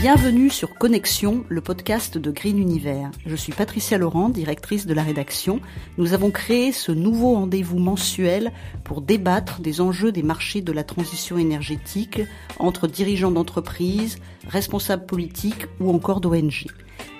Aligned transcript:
Bienvenue 0.00 0.48
sur 0.48 0.76
Connexion, 0.76 1.44
le 1.48 1.60
podcast 1.60 2.18
de 2.18 2.30
Green 2.30 2.56
Univers. 2.56 3.10
Je 3.26 3.34
suis 3.34 3.52
Patricia 3.52 3.98
Laurent, 3.98 4.28
directrice 4.28 4.86
de 4.86 4.94
la 4.94 5.02
rédaction. 5.02 5.60
Nous 5.96 6.12
avons 6.12 6.30
créé 6.30 6.70
ce 6.70 6.92
nouveau 6.92 7.34
rendez-vous 7.34 7.80
mensuel 7.80 8.52
pour 8.84 9.00
débattre 9.00 9.60
des 9.60 9.80
enjeux 9.80 10.12
des 10.12 10.22
marchés 10.22 10.60
de 10.60 10.70
la 10.70 10.84
transition 10.84 11.36
énergétique 11.36 12.20
entre 12.60 12.86
dirigeants 12.86 13.32
d'entreprises, 13.32 14.18
responsables 14.46 15.04
politiques 15.04 15.66
ou 15.80 15.92
encore 15.92 16.20
d'ONG. 16.20 16.66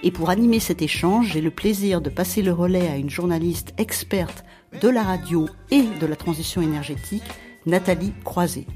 Et 0.04 0.12
pour 0.12 0.30
animer 0.30 0.60
cet 0.60 0.80
échange, 0.80 1.32
j'ai 1.32 1.40
le 1.40 1.50
plaisir 1.50 2.00
de 2.00 2.10
passer 2.10 2.42
le 2.42 2.52
relais 2.52 2.86
à 2.86 2.96
une 2.96 3.10
journaliste 3.10 3.74
experte 3.76 4.44
de 4.80 4.88
la 4.88 5.02
radio 5.02 5.48
et 5.72 5.82
de 6.00 6.06
la 6.06 6.14
transition 6.14 6.62
énergétique, 6.62 7.24
Nathalie 7.66 8.12
Croiset. 8.22 8.66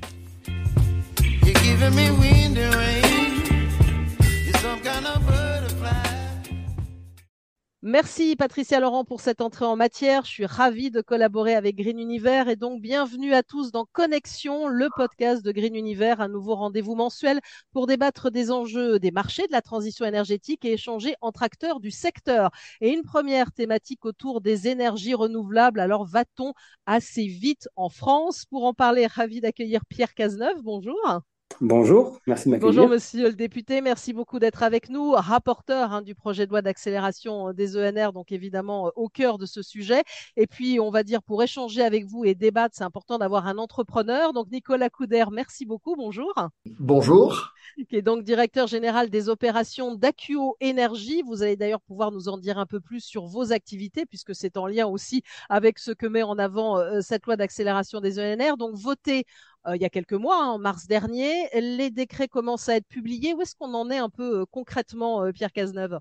Merci 7.85 8.37
Patricia 8.37 8.79
Laurent 8.79 9.05
pour 9.05 9.21
cette 9.21 9.41
entrée 9.41 9.65
en 9.65 9.75
matière. 9.75 10.25
Je 10.25 10.31
suis 10.31 10.47
ravie 10.47 10.93
de 10.93 11.01
collaborer 11.01 11.57
avec 11.57 11.75
Green 11.75 11.99
Univers 11.99 12.49
et 12.49 12.55
donc 12.55 12.81
bienvenue 12.81 13.35
à 13.35 13.43
tous 13.43 13.73
dans 13.73 13.87
Connexion, 13.91 14.69
le 14.69 14.89
podcast 14.95 15.45
de 15.45 15.51
Green 15.51 15.75
Univers, 15.75 16.21
un 16.21 16.29
nouveau 16.29 16.55
rendez-vous 16.55 16.95
mensuel 16.95 17.41
pour 17.73 17.89
débattre 17.89 18.31
des 18.31 18.53
enjeux 18.53 19.01
des 19.01 19.11
marchés, 19.11 19.49
de 19.49 19.53
la 19.53 19.63
transition 19.63 20.07
énergétique 20.07 20.65
et 20.65 20.75
échanger 20.75 21.17
entre 21.21 21.43
acteurs 21.43 21.81
du 21.81 21.91
secteur. 21.91 22.51
Et 22.81 22.91
une 22.91 23.03
première 23.03 23.51
thématique 23.51 24.05
autour 24.05 24.43
des 24.43 24.69
énergies 24.69 25.15
renouvelables. 25.15 25.81
Alors 25.81 26.07
va-t-on 26.07 26.55
assez 26.87 27.27
vite 27.27 27.69
en 27.75 27.89
France? 27.89 28.45
Pour 28.45 28.65
en 28.65 28.75
parler, 28.75 29.09
ravi 29.09 29.41
d'accueillir 29.41 29.85
Pierre 29.87 30.15
Cazeneuve. 30.15 30.63
Bonjour. 30.63 31.23
Bonjour, 31.61 32.21
merci 32.27 32.47
de 32.47 32.51
m'accueillir. 32.51 32.75
Bonjour 32.75 32.89
Monsieur 32.89 33.29
le 33.29 33.35
député, 33.35 33.81
merci 33.81 34.13
beaucoup 34.13 34.39
d'être 34.39 34.63
avec 34.63 34.89
nous, 34.89 35.13
rapporteur 35.13 35.93
hein, 35.93 36.03
du 36.03 36.15
projet 36.15 36.47
de 36.47 36.51
loi 36.51 36.63
d'accélération 36.63 37.49
euh, 37.49 37.53
des 37.53 37.77
ENR, 37.77 38.13
donc 38.13 38.33
évidemment 38.33 38.89
euh, 38.89 38.91
au 38.97 39.09
cœur 39.09 39.39
de 39.39 39.47
ce 39.47 39.63
sujet. 39.63 40.03
Et 40.37 40.47
puis 40.47 40.81
on 40.81 40.91
va 40.91 41.03
dire 41.03 41.23
pour 41.23 41.43
échanger 41.43 41.83
avec 41.83 42.07
vous 42.07 42.25
et 42.25 42.35
débattre, 42.35 42.75
c'est 42.77 42.85
important 42.85 43.19
d'avoir 43.19 43.47
un 43.47 43.59
entrepreneur. 43.59 44.33
Donc 44.33 44.51
Nicolas 44.51 44.91
Couder, 44.91 45.25
merci 45.33 45.67
beaucoup, 45.67 45.97
bonjour. 45.97 46.33
Bonjour. 46.79 47.53
Qui 47.89 47.97
est 47.97 48.03
donc 48.03 48.25
directeur 48.25 48.67
général 48.67 49.09
des 49.09 49.29
opérations 49.29 49.95
d'Acuo 49.95 50.57
Énergie. 50.61 51.23
Vous 51.27 51.43
allez 51.43 51.57
d'ailleurs 51.57 51.81
pouvoir 51.81 52.13
nous 52.13 52.29
en 52.29 52.37
dire 52.37 52.59
un 52.59 52.67
peu 52.67 52.81
plus 52.81 53.01
sur 53.01 53.27
vos 53.27 53.53
activités 53.53 54.05
puisque 54.07 54.35
c'est 54.35 54.57
en 54.57 54.67
lien 54.67 54.87
aussi 54.87 55.23
avec 55.49 55.79
ce 55.79 55.91
que 55.91 56.07
met 56.07 56.23
en 56.23 56.39
avant 56.39 56.79
euh, 56.79 57.01
cette 57.01 57.27
loi 57.27 57.37
d'accélération 57.37 58.01
des 58.01 58.19
ENR. 58.19 58.57
Donc 58.57 58.75
voté 58.75 59.21
euh, 59.21 59.52
il 59.75 59.81
y 59.81 59.85
a 59.85 59.91
quelques 59.91 60.13
mois, 60.13 60.43
hein, 60.43 60.49
en 60.49 60.59
mars 60.59 60.87
dernier. 60.87 61.49
Les 61.55 61.91
décrets 61.91 62.29
commencent 62.29 62.69
à 62.69 62.77
être 62.77 62.87
publiés. 62.87 63.35
Où 63.35 63.43
est-ce 63.43 63.55
qu'on 63.55 63.75
en 63.75 63.91
est 63.91 63.99
un 63.99 64.09
peu 64.09 64.41
euh, 64.41 64.45
concrètement, 64.51 65.25
euh, 65.25 65.33
Pierre 65.33 65.53
Cazeneuve? 65.53 65.99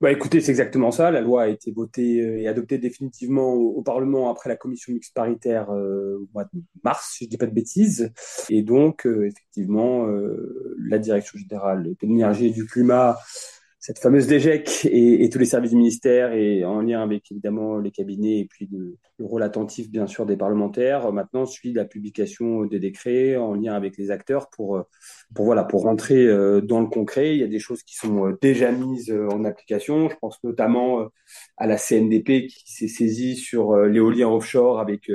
Bah, 0.00 0.12
écoutez, 0.12 0.40
c'est 0.40 0.52
exactement 0.52 0.90
ça. 0.92 1.10
La 1.10 1.20
loi 1.20 1.42
a 1.42 1.48
été 1.48 1.72
votée 1.72 2.42
et 2.42 2.46
adoptée 2.46 2.78
définitivement 2.78 3.54
au, 3.54 3.82
Parlement 3.82 4.30
après 4.30 4.48
la 4.48 4.56
commission 4.56 4.92
mixte 4.92 5.12
paritaire 5.12 5.70
au 5.70 6.28
mois 6.32 6.44
de 6.44 6.60
mars, 6.84 7.14
si 7.16 7.24
je 7.24 7.30
dis 7.30 7.36
pas 7.36 7.46
de 7.46 7.54
bêtises. 7.54 8.12
Et 8.48 8.62
donc, 8.62 9.06
effectivement, 9.06 10.06
la 10.78 10.98
Direction 11.00 11.36
générale 11.36 11.82
de 11.82 11.96
l'énergie 12.02 12.46
et 12.46 12.50
du 12.50 12.64
climat 12.64 13.16
cette 13.88 14.00
fameuse 14.00 14.26
DGEC 14.26 14.86
et, 14.92 15.30
tous 15.30 15.38
les 15.38 15.46
services 15.46 15.70
du 15.70 15.78
ministère 15.78 16.34
et 16.34 16.62
en 16.62 16.82
lien 16.82 17.02
avec 17.02 17.32
évidemment 17.32 17.78
les 17.78 17.90
cabinets 17.90 18.40
et 18.40 18.44
puis 18.44 18.68
le, 18.70 18.98
rôle 19.18 19.42
attentif 19.42 19.90
bien 19.90 20.06
sûr 20.06 20.26
des 20.26 20.36
parlementaires. 20.36 21.10
Maintenant 21.10 21.46
suit 21.46 21.72
la 21.72 21.86
publication 21.86 22.66
des 22.66 22.80
décrets 22.80 23.38
en 23.38 23.54
lien 23.54 23.72
avec 23.72 23.96
les 23.96 24.10
acteurs 24.10 24.50
pour 24.50 24.84
pour 25.34 25.46
voilà 25.46 25.64
pour 25.64 25.84
rentrer 25.84 26.26
euh, 26.26 26.60
dans 26.60 26.82
le 26.82 26.86
concret. 26.88 27.34
Il 27.34 27.40
y 27.40 27.42
a 27.42 27.48
des 27.48 27.60
choses 27.60 27.82
qui 27.82 27.96
sont 27.96 28.26
euh, 28.26 28.38
déjà 28.42 28.70
mises 28.72 29.10
euh, 29.10 29.26
en 29.30 29.42
application. 29.46 30.10
Je 30.10 30.16
pense 30.16 30.38
notamment 30.44 31.08
à 31.56 31.66
la 31.66 31.78
CNDP 31.78 32.46
qui 32.46 32.70
s'est 32.70 32.88
saisie 32.88 33.36
sur 33.36 33.74
l'éolien 33.74 34.28
offshore 34.28 34.80
avec 34.80 35.10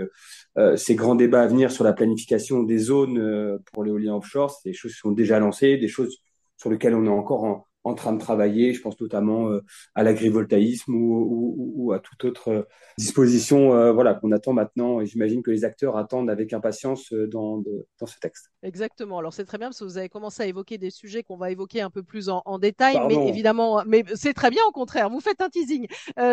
ces 0.76 0.96
grands 0.96 1.16
débats 1.16 1.44
à 1.44 1.48
venir 1.48 1.72
sur 1.72 1.84
la 1.84 1.94
planification 1.94 2.64
des 2.64 2.80
zones 2.80 3.60
pour 3.72 3.84
l'éolien 3.84 4.16
offshore. 4.16 4.50
C'est 4.50 4.70
des 4.70 4.76
choses 4.76 4.94
qui 4.94 5.00
sont 5.00 5.12
déjà 5.12 5.38
lancées, 5.38 5.78
des 5.78 5.88
choses 5.88 6.18
sur 6.58 6.72
lesquelles 6.72 6.96
on 6.96 7.06
est 7.06 7.10
encore 7.10 7.44
en 7.44 7.68
en 7.84 7.94
train 7.96 8.14
de 8.14 8.20
travailler. 8.20 8.74
Je 8.74 8.82
pense 8.82 9.00
notamment 9.00 9.50
euh, 9.50 9.64
à 9.96 10.04
l'agrivoltaïsme 10.04 10.94
ou, 10.96 11.92
à 11.94 12.00
toute 12.00 12.24
autre 12.26 12.48
euh, 12.50 12.64
disposition 12.98 13.76
euh, 13.76 13.92
voilà, 13.92 14.14
qu'on 14.14 14.32
attend 14.32 14.54
maintenant. 14.54 15.02
Et 15.02 15.06
j'imagine 15.06 15.44
que 15.44 15.52
les 15.52 15.66
acteurs 15.66 15.98
attendent 15.98 16.30
avec 16.30 16.54
impatience 16.54 17.14
dans, 17.14 17.62
dans 18.00 18.06
ce 18.06 18.20
texte. 18.20 18.52
Exactement. 18.64 19.20
Alors 19.20 19.34
c'est 19.34 19.46
très 19.46 19.58
bien 19.58 19.68
parce 19.68 19.80
que 19.80 19.86
vous 19.86 19.98
avez 19.98 20.10
commencé 20.10 20.44
à 20.44 20.46
évoquer 20.46 20.78
des 20.78 20.90
sujets 20.90 21.24
qu'on 21.24 21.38
va 21.38 21.52
évoquer 21.52 21.82
un 21.82 21.90
peu 21.90 22.04
plus 22.04 22.30
en, 22.30 22.42
détail, 22.60 22.98
mais 23.08 23.28
évidemment, 23.28 23.84
mais 23.86 24.04
c'est 24.16 24.34
très 24.34 24.50
bien 24.50 24.62
au 24.68 24.72
contraire. 24.72 25.10
Vous 25.10 25.20
faites 25.20 25.42
un 25.42 25.50
teasing. 25.50 25.88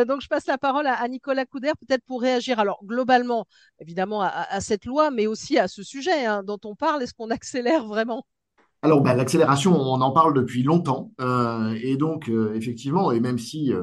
donc 0.06 0.20
je 0.20 0.28
passe 0.28 0.46
la 0.46 0.58
parole 0.58 0.86
à, 0.86 1.08
Nicolas 1.08 1.46
Couder 1.46 1.72
peut-être 1.80 2.04
pour 2.04 2.20
réagir. 2.20 2.60
Alors 2.60 2.84
globalement, 2.84 3.46
évidemment 3.80 4.22
à, 4.22 4.60
cette 4.60 4.84
loi, 4.84 5.10
mais 5.10 5.26
aussi 5.26 5.58
à 5.58 5.66
ce 5.66 5.82
sujet 5.82 6.24
hein, 6.24 6.42
dont 6.44 6.60
on 6.64 6.76
parle. 6.76 7.02
Est-ce 7.02 7.14
qu'on 7.14 7.30
accélère 7.30 7.86
vraiment? 7.86 8.24
Alors, 8.82 9.02
bah, 9.02 9.14
l'accélération, 9.14 9.78
on 9.78 10.00
en 10.00 10.10
parle 10.10 10.32
depuis 10.32 10.62
longtemps. 10.62 11.12
Euh, 11.20 11.76
et 11.82 11.96
donc, 11.98 12.30
euh, 12.30 12.54
effectivement, 12.54 13.12
et 13.12 13.20
même 13.20 13.38
si 13.38 13.74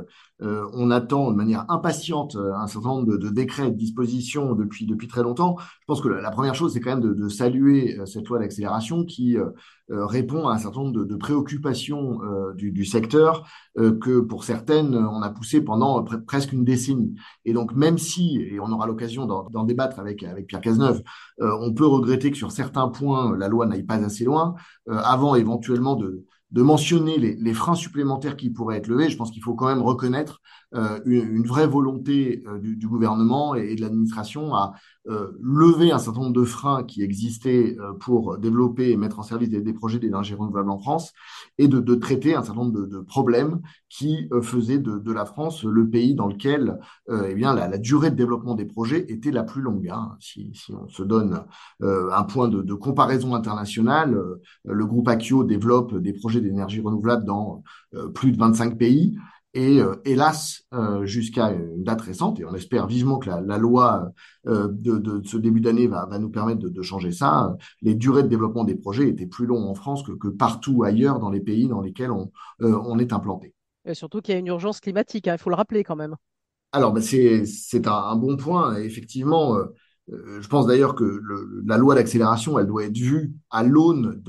euh, 0.42 0.66
on 0.74 0.90
attend 0.90 1.30
de 1.32 1.36
manière 1.36 1.66
impatiente 1.70 2.36
un 2.36 2.66
certain 2.66 2.90
nombre 2.90 3.18
de, 3.18 3.30
décrets 3.30 3.68
et 3.68 3.72
de 3.72 3.78
dispositions 3.78 4.56
depuis, 4.56 4.88
depuis 4.88 5.08
très 5.08 5.22
longtemps. 5.22 5.58
Je 5.60 5.86
pense 5.86 6.02
que 6.02 6.08
la, 6.08 6.32
première 6.32 6.56
chose, 6.56 6.74
c'est 6.74 6.80
quand 6.80 6.98
même 6.98 7.14
de, 7.14 7.30
saluer 7.30 8.00
euh, 8.00 8.06
cette 8.08 8.28
loi 8.28 8.40
d'accélération 8.40 9.06
qui 9.06 9.38
répond 9.90 10.48
à 10.48 10.54
un 10.54 10.58
certain 10.58 10.82
nombre 10.82 11.06
de, 11.06 11.16
préoccupations 11.16 12.20
du, 12.56 12.86
secteur 12.86 13.48
que 13.76 14.20
pour 14.20 14.44
certaines, 14.44 14.96
on 14.96 15.22
a 15.22 15.30
poussé 15.30 15.62
pendant 15.62 16.04
presque 16.26 16.54
une 16.54 16.64
décennie. 16.64 17.16
Et 17.46 17.54
donc, 17.54 17.74
même 17.74 17.98
si, 17.98 18.42
et 18.42 18.60
on 18.60 18.72
aura 18.72 18.88
l'occasion 18.88 19.26
d'en 19.26 19.64
débattre 19.64 20.00
avec, 20.00 20.24
avec 20.24 20.48
Pierre 20.48 20.62
Cazeneuve, 20.62 21.02
on 21.40 21.74
peut 21.74 21.86
regretter 21.88 22.32
que 22.32 22.38
sur 22.38 22.52
certains 22.52 22.90
points, 22.90 23.38
la 23.38 23.48
loi 23.48 23.66
n'aille 23.66 23.84
pas 23.84 23.96
assez 23.96 24.26
loin, 24.26 24.56
avant 24.88 25.36
éventuellement 25.36 25.96
de 25.96 26.26
de 26.52 26.62
mentionner 26.62 27.18
les, 27.18 27.36
les, 27.36 27.54
freins 27.54 27.76
supplémentaires 27.76 28.38
qui 28.38 28.50
pourraient 28.50 28.78
être 28.78 28.88
levés. 28.88 29.10
Je 29.10 29.18
pense 29.18 29.32
qu'il 29.32 29.44
faut 29.44 29.54
quand 29.54 29.68
même 29.68 29.82
reconnaître 29.82 30.42
euh, 30.76 31.00
une, 31.06 31.48
vraie 31.48 31.68
volonté 31.68 32.44
euh, 32.46 32.60
du, 32.60 32.88
gouvernement 32.88 33.56
et, 33.56 33.76
de 33.76 33.82
l'administration 33.82 34.54
à 34.54 34.74
euh, 35.08 35.32
lever 35.42 35.94
un 35.94 35.98
certain 35.98 36.20
nombre 36.20 36.34
de 36.34 36.44
freins 36.44 36.84
qui 36.84 37.04
existaient 37.04 37.78
pour 38.02 38.38
développer 38.38 38.92
et 38.92 38.98
mettre 38.98 39.20
en 39.20 39.24
service 39.24 39.50
des, 39.50 39.74
projets 39.74 40.00
d'énergie 40.00 40.34
renouvelable 40.34 40.70
en 40.70 40.78
France 40.78 41.14
et 41.58 41.70
de, 41.70 41.96
traiter 41.96 42.36
un 42.36 42.44
certain 42.44 42.62
nombre 42.62 42.86
de, 42.86 43.00
problèmes 43.00 43.62
qui 43.90 44.30
faisaient 44.42 44.80
de, 44.80 45.12
la 45.12 45.26
France 45.26 45.64
le 45.64 45.90
pays 45.90 46.16
dans 46.16 46.28
lequel 46.28 46.80
eh 47.10 47.34
bien, 47.34 47.54
la, 47.56 47.78
durée 47.78 48.12
de 48.12 48.16
développement 48.16 48.56
des 48.56 48.66
projets 48.66 49.06
était 49.10 49.32
la 49.32 49.44
plus 49.44 49.62
longue. 49.62 49.90
Hein. 49.90 50.18
Si, 50.20 50.52
on 50.70 50.88
se 50.90 51.04
donne 51.04 51.44
un 51.82 52.24
point 52.24 52.50
de, 52.50 52.74
comparaison 52.74 53.36
internationale, 53.36 54.20
le 54.66 54.86
groupe 54.86 55.08
Akio 55.08 55.44
développe 55.44 55.96
des 55.96 56.14
projets 56.14 56.42
d'énergie 56.42 56.82
renouvelable 56.82 57.26
dans 57.26 57.64
plus 58.14 58.32
de 58.32 58.38
25 58.38 58.78
pays. 58.78 59.18
Et 59.54 59.80
euh, 59.80 59.96
hélas, 60.06 60.66
euh, 60.74 61.06
jusqu'à 61.06 61.52
une 61.52 61.84
date 61.84 62.02
récente, 62.02 62.40
et 62.40 62.46
on 62.46 62.54
espère 62.54 62.86
vivement 62.86 63.18
que 63.18 63.30
la, 63.30 63.58
loi 63.58 64.12
euh, 64.46 64.68
de, 64.70 65.22
ce 65.26 65.38
début 65.38 65.62
d'année 65.62 65.88
va, 65.88 66.08
nous 66.20 66.30
permettre 66.30 66.60
de, 66.60 66.82
changer 66.82 67.12
ça, 67.12 67.56
les 67.82 67.96
durées 67.96 68.24
de 68.24 68.28
développement 68.28 68.66
des 68.66 68.76
projets 68.76 69.08
étaient 69.10 69.26
plus 69.26 69.46
longues 69.46 69.68
en 69.68 69.74
France 69.74 70.04
que, 70.04 70.28
partout 70.28 70.84
ailleurs 70.84 71.20
dans 71.20 71.30
les 71.30 71.40
pays 71.40 71.68
dans 71.68 71.82
lesquels 71.82 72.12
on, 72.12 73.00
est 73.00 73.14
implanté. 73.14 73.54
Et 73.86 73.94
surtout 73.94 74.22
qu'il 74.22 74.34
y 74.34 74.38
a 74.38 74.40
une 74.40 74.48
urgence 74.48 74.80
climatique, 74.80 75.28
hein, 75.28 75.36
il 75.36 75.42
faut 75.42 75.50
le 75.50 75.56
rappeler 75.56 75.84
quand 75.84 75.96
même. 75.96 76.16
Alors, 76.74 76.92
ben, 76.92 77.02
c'est 77.02 77.88
un, 77.88 78.16
bon 78.16 78.36
point. 78.36 78.76
Effectivement, 78.76 79.58
je 80.08 80.48
pense 80.48 80.68
d'ailleurs 80.68 80.94
que 80.94 81.22
la 81.66 81.78
loi 81.78 81.96
d'accélération, 81.96 82.60
elle 82.60 82.68
doit 82.68 82.84
être 82.84 82.98
vue 82.98 83.34
à 83.50 83.64
l'aune 83.64 84.22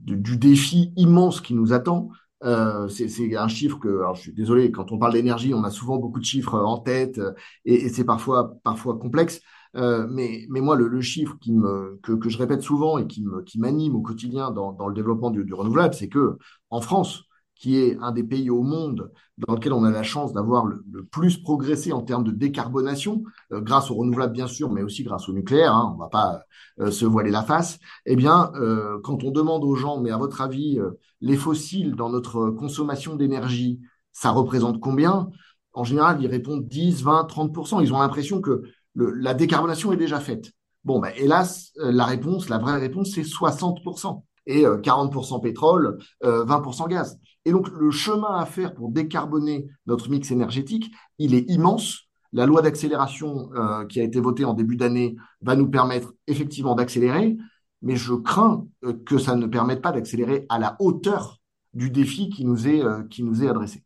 du 0.00 0.36
défi 0.36 0.92
immense 0.96 1.40
qui 1.40 1.54
nous 1.54 1.72
attend. 1.72 2.08
Euh, 2.44 2.88
c'est 2.88 3.36
un 3.36 3.48
chiffre 3.48 3.78
que, 3.78 3.88
alors 3.88 4.14
je 4.14 4.22
suis 4.22 4.32
désolé, 4.32 4.70
quand 4.70 4.92
on 4.92 4.98
parle 4.98 5.14
d'énergie, 5.14 5.54
on 5.54 5.64
a 5.64 5.70
souvent 5.70 5.96
beaucoup 5.96 6.20
de 6.20 6.24
chiffres 6.24 6.54
en 6.54 6.78
tête 6.78 7.18
euh, 7.18 7.32
et, 7.64 7.88
c'est 7.88 8.04
parfois, 8.04 8.54
parfois 8.62 8.96
complexe. 8.98 9.40
Euh, 9.76 10.06
mais, 10.08 10.46
mais 10.48 10.60
moi, 10.60 10.76
le, 10.76 11.00
chiffre 11.00 11.36
qui 11.40 11.52
me, 11.52 11.98
que, 12.02 12.12
que 12.12 12.28
je 12.28 12.38
répète 12.38 12.62
souvent 12.62 12.98
et 12.98 13.06
qui 13.06 13.22
m'anime 13.58 13.92
qui 13.92 13.96
au 13.96 14.02
quotidien 14.02 14.50
dans, 14.50 14.72
dans 14.72 14.88
le 14.88 14.94
développement 14.94 15.30
du, 15.30 15.44
du 15.44 15.52
renouvelable, 15.52 15.94
c'est 15.94 16.08
que 16.08 16.38
en 16.70 16.80
France, 16.80 17.24
qui 17.58 17.76
est 17.76 17.98
un 18.00 18.12
des 18.12 18.22
pays 18.22 18.50
au 18.50 18.62
monde 18.62 19.10
dans 19.36 19.54
lequel 19.54 19.72
on 19.72 19.84
a 19.84 19.90
la 19.90 20.04
chance 20.04 20.32
d'avoir 20.32 20.64
le, 20.64 20.82
plus 21.10 21.36
progressé 21.36 21.92
en 21.92 22.02
termes 22.02 22.24
de 22.24 22.30
décarbonation, 22.30 23.24
euh, 23.52 23.60
grâce 23.60 23.90
aux 23.90 23.96
renouvelables 23.96 24.32
bien 24.32 24.46
sûr, 24.46 24.70
mais 24.70 24.82
aussi 24.82 25.02
grâce 25.02 25.28
au 25.28 25.32
nucléaire, 25.32 25.74
hein, 25.74 25.92
on 25.94 25.98
va 25.98 26.08
pas 26.08 26.42
euh, 26.80 26.90
se 26.90 27.04
voiler 27.04 27.30
la 27.30 27.42
face, 27.42 27.78
eh 28.06 28.16
bien, 28.16 28.52
euh, 28.54 28.98
quand 29.02 29.24
on 29.24 29.30
demande 29.32 29.64
aux 29.64 29.74
gens, 29.74 30.00
mais 30.00 30.10
à 30.10 30.16
votre 30.16 30.40
avis, 30.40 30.78
les 31.20 31.36
fossiles 31.36 31.94
dans 31.96 32.10
notre 32.10 32.50
consommation 32.50 33.16
d'énergie, 33.16 33.80
ça 34.12 34.30
représente 34.30 34.80
combien? 34.80 35.28
En 35.72 35.84
général, 35.84 36.18
ils 36.20 36.28
répondent 36.28 36.66
10, 36.66 37.02
20, 37.02 37.24
30%. 37.24 37.82
Ils 37.82 37.92
ont 37.92 38.00
l'impression 38.00 38.40
que 38.40 38.62
la 38.94 39.34
décarbonation 39.34 39.92
est 39.92 39.96
déjà 39.96 40.18
faite. 40.18 40.52
Bon, 40.84 40.98
ben, 40.98 41.12
hélas, 41.16 41.72
la 41.76 42.04
réponse, 42.04 42.48
la 42.48 42.58
vraie 42.58 42.78
réponse, 42.78 43.12
c'est 43.14 43.22
60%. 43.22 44.24
et 44.46 44.64
40% 44.64 45.40
pétrole, 45.40 45.98
20% 46.22 46.88
gaz. 46.88 47.18
Et 47.48 47.52
donc, 47.52 47.68
le 47.70 47.90
chemin 47.90 48.36
à 48.36 48.44
faire 48.44 48.74
pour 48.74 48.90
décarboner 48.90 49.68
notre 49.86 50.10
mix 50.10 50.30
énergétique, 50.30 50.92
il 51.18 51.34
est 51.34 51.48
immense. 51.50 52.08
La 52.34 52.44
loi 52.44 52.60
d'accélération 52.60 53.48
qui 53.88 54.00
a 54.00 54.04
été 54.04 54.20
votée 54.20 54.44
en 54.44 54.52
début 54.52 54.76
d'année 54.76 55.16
va 55.40 55.56
nous 55.56 55.70
permettre 55.70 56.12
effectivement 56.26 56.74
d'accélérer, 56.74 57.38
mais 57.80 57.96
je 57.96 58.12
crains 58.12 58.66
que 59.06 59.16
ça 59.16 59.34
ne 59.34 59.46
permette 59.46 59.80
pas 59.80 59.92
d'accélérer 59.92 60.44
à 60.50 60.58
la 60.58 60.76
hauteur 60.78 61.40
du 61.72 61.90
défi 61.90 62.28
qui 62.28 62.44
nous 62.44 62.68
est, 62.68 62.82
qui 63.08 63.22
nous 63.22 63.42
est 63.42 63.48
adressé. 63.48 63.82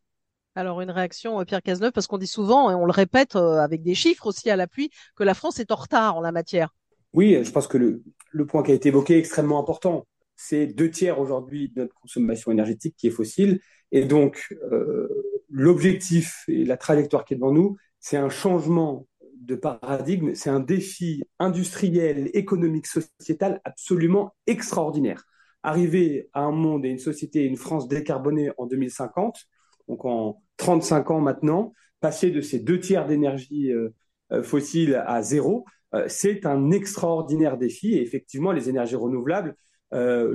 Alors, 0.55 0.81
une 0.81 0.91
réaction, 0.91 1.39
euh, 1.39 1.45
Pierre 1.45 1.63
Cazeneuve, 1.63 1.91
parce 1.91 2.05
qu'on 2.05 2.19
dit 2.19 2.27
souvent, 2.27 2.69
et 2.69 2.75
on 2.75 2.85
le 2.85 2.91
répète 2.91 3.35
euh, 3.35 3.57
avec 3.59 3.81
des 3.81 3.95
chiffres 3.95 4.27
aussi 4.27 4.51
à 4.51 4.55
l'appui, 4.55 4.91
que 5.15 5.23
la 5.23 5.33
France 5.33 5.59
est 5.59 5.71
en 5.71 5.75
retard 5.75 6.15
en 6.15 6.21
la 6.21 6.31
matière. 6.31 6.69
Oui, 7.13 7.43
je 7.43 7.51
pense 7.51 7.67
que 7.67 7.77
le, 7.77 8.45
point 8.45 8.61
qui 8.61 8.71
a 8.71 8.75
été 8.75 8.89
évoqué 8.89 9.15
est 9.15 9.19
extrêmement 9.19 9.59
important. 9.59 10.05
C'est 10.45 10.67
deux 10.67 10.89
tiers 10.89 11.21
aujourd'hui 11.21 11.69
de 11.69 11.83
notre 11.83 11.95
consommation 11.95 12.51
énergétique 12.51 12.95
qui 12.97 13.07
est 13.07 13.11
fossile. 13.11 13.61
Et 13.93 14.03
donc, 14.03 14.53
euh, 14.73 15.07
l'objectif 15.49 16.43
et 16.49 16.65
la 16.65 16.75
trajectoire 16.75 17.23
qui 17.23 17.33
est 17.33 17.37
devant 17.37 17.53
nous, 17.53 17.77
c'est 18.01 18.17
un 18.17 18.27
changement 18.27 19.07
de 19.39 19.55
paradigme, 19.55 20.33
c'est 20.33 20.49
un 20.49 20.59
défi 20.59 21.23
industriel, 21.39 22.29
économique, 22.33 22.87
sociétal 22.87 23.61
absolument 23.63 24.35
extraordinaire. 24.45 25.23
Arriver 25.63 26.29
à 26.33 26.41
un 26.41 26.51
monde 26.51 26.85
et 26.85 26.89
une 26.89 26.99
société, 26.99 27.45
une 27.45 27.55
France 27.55 27.87
décarbonée 27.87 28.51
en 28.57 28.65
2050, 28.65 29.45
donc 29.87 30.03
en 30.03 30.43
35 30.57 31.09
ans 31.09 31.21
maintenant, 31.21 31.71
passer 32.01 32.31
de 32.31 32.41
ces 32.41 32.59
deux 32.59 32.81
tiers 32.81 33.07
d'énergie 33.07 33.71
euh, 33.71 33.95
euh, 34.33 34.43
fossile 34.43 35.01
à 35.07 35.21
zéro, 35.21 35.63
c'est 36.07 36.47
un 36.47 36.71
extraordinaire 36.71 37.55
défi. 37.55 37.93
Et 37.93 38.01
effectivement, 38.01 38.51
les 38.51 38.67
énergies 38.67 38.95
renouvelables 38.95 39.55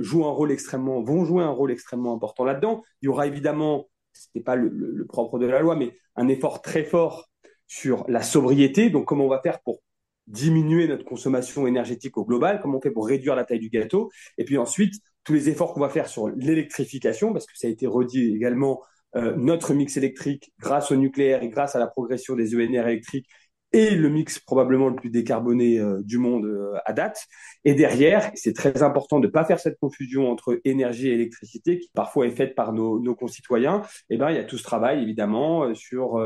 jouent 0.01 0.25
un 0.25 0.31
rôle 0.31 0.51
extrêmement, 0.51 1.01
vont 1.01 1.25
jouer 1.25 1.43
un 1.43 1.49
rôle 1.49 1.71
extrêmement 1.71 2.13
important 2.13 2.43
là-dedans. 2.43 2.83
Il 3.01 3.05
y 3.05 3.09
aura 3.09 3.27
évidemment, 3.27 3.89
ce 4.13 4.27
n'est 4.35 4.41
pas 4.41 4.55
le, 4.55 4.69
le, 4.69 5.05
propre 5.05 5.39
de 5.39 5.45
la 5.45 5.59
loi, 5.59 5.75
mais 5.75 5.97
un 6.15 6.27
effort 6.27 6.61
très 6.61 6.83
fort 6.83 7.29
sur 7.67 8.05
la 8.07 8.21
sobriété. 8.21 8.89
Donc, 8.89 9.05
comment 9.05 9.25
on 9.25 9.29
va 9.29 9.41
faire 9.41 9.59
pour 9.61 9.81
diminuer 10.29 10.87
notre 10.87 11.03
consommation 11.03 11.67
énergétique 11.67 12.17
au 12.17 12.23
global, 12.23 12.59
comment 12.61 12.77
on 12.77 12.81
fait 12.81 12.91
pour 12.91 13.07
réduire 13.07 13.35
la 13.35 13.43
taille 13.43 13.59
du 13.59 13.69
gâteau, 13.69 14.11
et 14.37 14.45
puis 14.45 14.57
ensuite 14.57 14.93
tous 15.23 15.33
les 15.33 15.49
efforts 15.49 15.73
qu'on 15.73 15.79
va 15.79 15.89
faire 15.89 16.07
sur 16.07 16.29
l'électrification, 16.29 17.33
parce 17.33 17.45
que 17.45 17.57
ça 17.57 17.67
a 17.67 17.69
été 17.69 17.87
redit 17.87 18.35
également 18.35 18.81
euh, 19.15 19.35
notre 19.35 19.73
mix 19.73 19.97
électrique 19.97 20.53
grâce 20.59 20.91
au 20.91 20.95
nucléaire 20.95 21.41
et 21.41 21.49
grâce 21.49 21.75
à 21.75 21.79
la 21.79 21.87
progression 21.87 22.35
des 22.35 22.55
ENR 22.55 22.87
électriques 22.87 23.27
et 23.71 23.91
le 23.91 24.09
mix 24.09 24.39
probablement 24.39 24.89
le 24.89 24.95
plus 24.95 25.09
décarboné 25.09 25.79
euh, 25.79 26.01
du 26.03 26.17
monde 26.17 26.45
euh, 26.45 26.73
à 26.85 26.93
date. 26.93 27.27
Et 27.65 27.73
derrière, 27.73 28.31
c'est 28.35 28.53
très 28.53 28.83
important 28.83 29.19
de 29.19 29.27
ne 29.27 29.31
pas 29.31 29.45
faire 29.45 29.59
cette 29.59 29.79
confusion 29.79 30.31
entre 30.31 30.59
énergie 30.65 31.09
et 31.09 31.13
électricité 31.13 31.79
qui 31.79 31.89
parfois 31.93 32.27
est 32.27 32.31
faite 32.31 32.55
par 32.55 32.73
nos, 32.73 33.15
concitoyens. 33.15 33.81
Et 34.09 34.15
eh 34.15 34.17
ben, 34.17 34.29
il 34.29 34.35
y 34.35 34.39
a 34.39 34.43
tout 34.43 34.57
ce 34.57 34.63
travail 34.63 35.01
évidemment 35.01 35.73
sur 35.73 36.21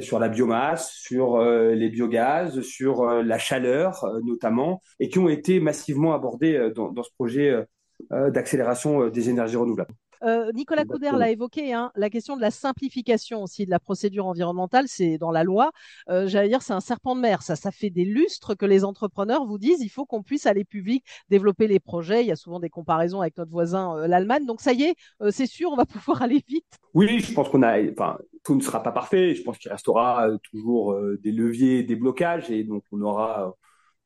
sur 0.00 0.18
la 0.18 0.28
biomasse, 0.28 0.92
sur 0.92 1.42
les 1.42 1.88
biogaz, 1.88 2.60
sur 2.60 3.06
la 3.06 3.38
chaleur 3.38 4.04
notamment, 4.22 4.82
et 5.00 5.08
qui 5.08 5.18
ont 5.18 5.30
été 5.30 5.58
massivement 5.60 6.12
abordés 6.12 6.70
dans 6.74 7.02
ce 7.02 7.10
projet 7.14 7.64
d'accélération 8.10 9.08
des 9.08 9.30
énergies 9.30 9.56
renouvelables. 9.56 9.94
Euh, 10.24 10.52
Nicolas 10.52 10.84
Couder 10.84 11.10
l'a 11.16 11.30
évoqué, 11.30 11.72
hein, 11.72 11.90
la 11.96 12.08
question 12.08 12.36
de 12.36 12.40
la 12.40 12.50
simplification 12.50 13.42
aussi 13.42 13.66
de 13.66 13.70
la 13.70 13.80
procédure 13.80 14.26
environnementale, 14.26 14.84
c'est 14.86 15.18
dans 15.18 15.32
la 15.32 15.42
loi. 15.42 15.72
Euh, 16.08 16.28
j'allais 16.28 16.48
dire, 16.48 16.62
c'est 16.62 16.72
un 16.72 16.80
serpent 16.80 17.16
de 17.16 17.20
mer. 17.20 17.42
Ça, 17.42 17.56
ça 17.56 17.72
fait 17.72 17.90
des 17.90 18.04
lustres 18.04 18.56
que 18.56 18.64
les 18.64 18.84
entrepreneurs 18.84 19.44
vous 19.44 19.58
disent, 19.58 19.80
il 19.80 19.88
faut 19.88 20.06
qu'on 20.06 20.22
puisse 20.22 20.46
aller 20.46 20.64
vite, 20.72 21.04
développer 21.28 21.66
les 21.66 21.80
projets. 21.80 22.22
Il 22.22 22.28
y 22.28 22.32
a 22.32 22.36
souvent 22.36 22.60
des 22.60 22.70
comparaisons 22.70 23.20
avec 23.20 23.36
notre 23.36 23.50
voisin, 23.50 23.98
euh, 23.98 24.06
l'Allemagne. 24.06 24.46
Donc 24.46 24.60
ça 24.60 24.72
y 24.72 24.84
est, 24.84 24.94
c'est 25.30 25.46
sûr, 25.46 25.70
on 25.72 25.76
va 25.76 25.86
pouvoir 25.86 26.22
aller 26.22 26.42
vite. 26.48 26.78
Oui, 26.94 27.18
je 27.18 27.32
pense 27.34 27.48
qu'on 27.48 27.62
a, 27.62 27.82
enfin, 27.90 28.18
tout 28.44 28.54
ne 28.54 28.60
sera 28.60 28.82
pas 28.82 28.92
parfait. 28.92 29.34
Je 29.34 29.42
pense 29.42 29.58
qu'il 29.58 29.70
restera 29.70 30.28
toujours 30.50 30.96
des 31.20 31.32
leviers, 31.32 31.82
des 31.82 31.96
blocages, 31.96 32.50
et 32.50 32.64
donc 32.64 32.84
on 32.92 33.00
aura 33.02 33.54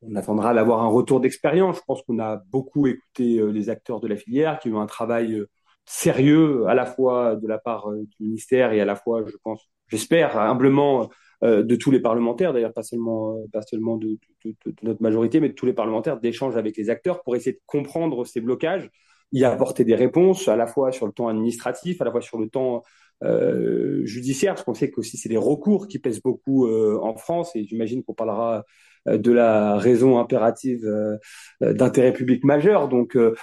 on 0.08 0.14
attendra 0.14 0.54
d'avoir 0.54 0.82
un 0.82 0.88
retour 0.88 1.20
d'expérience. 1.20 1.76
Je 1.76 1.82
pense 1.86 2.02
qu'on 2.02 2.18
a 2.18 2.36
beaucoup 2.50 2.86
écouté 2.86 3.40
les 3.52 3.70
acteurs 3.70 4.00
de 4.00 4.08
la 4.08 4.16
filière 4.16 4.58
qui 4.58 4.70
ont 4.70 4.80
un 4.80 4.86
travail 4.86 5.44
sérieux 5.86 6.66
à 6.66 6.74
la 6.74 6.84
fois 6.84 7.36
de 7.36 7.46
la 7.46 7.58
part 7.58 7.90
euh, 7.90 8.02
du 8.02 8.26
ministère 8.26 8.72
et 8.72 8.80
à 8.80 8.84
la 8.84 8.96
fois, 8.96 9.24
je 9.26 9.36
pense, 9.42 9.70
j'espère 9.86 10.36
humblement 10.36 11.08
euh, 11.44 11.62
de 11.62 11.76
tous 11.76 11.90
les 11.90 12.00
parlementaires, 12.00 12.52
d'ailleurs 12.52 12.72
pas 12.72 12.82
seulement 12.82 13.36
euh, 13.36 13.46
pas 13.52 13.62
seulement 13.62 13.96
de, 13.96 14.18
notre 14.82 15.02
majorité, 15.02 15.40
mais 15.40 15.48
de 15.48 15.54
tous 15.54 15.66
les 15.66 15.72
parlementaires, 15.72 16.18
d'échanges 16.18 16.56
avec 16.56 16.76
les 16.76 16.90
acteurs 16.90 17.22
pour 17.22 17.36
essayer 17.36 17.52
de 17.52 17.60
comprendre 17.66 18.24
ces 18.24 18.40
blocages, 18.40 18.90
y 19.32 19.44
apporter 19.44 19.84
des 19.84 19.94
réponses 19.94 20.48
à 20.48 20.56
la 20.56 20.66
fois 20.66 20.92
sur 20.92 21.06
le 21.06 21.12
temps 21.12 21.28
administratif, 21.28 22.00
à 22.00 22.04
la 22.04 22.10
fois 22.10 22.20
sur 22.20 22.38
le 22.38 22.48
temps 22.48 22.82
euh, 23.24 24.04
judiciaire, 24.04 24.54
parce 24.54 24.64
qu'on 24.64 24.74
sait 24.74 24.90
que 24.90 25.00
aussi 25.00 25.16
c'est 25.16 25.28
les 25.28 25.36
recours 25.36 25.88
qui 25.88 25.98
pèsent 25.98 26.22
beaucoup 26.22 26.66
euh, 26.66 26.98
en 27.00 27.16
France, 27.16 27.54
et 27.56 27.64
j'imagine 27.64 28.02
qu'on 28.04 28.14
parlera 28.14 28.64
euh, 29.08 29.16
de 29.18 29.32
la 29.32 29.78
raison 29.78 30.18
impérative 30.18 30.84
euh, 30.84 31.16
d'intérêt 31.72 32.12
public 32.12 32.44
majeur. 32.44 32.88
Donc 32.88 33.16
euh, 33.16 33.34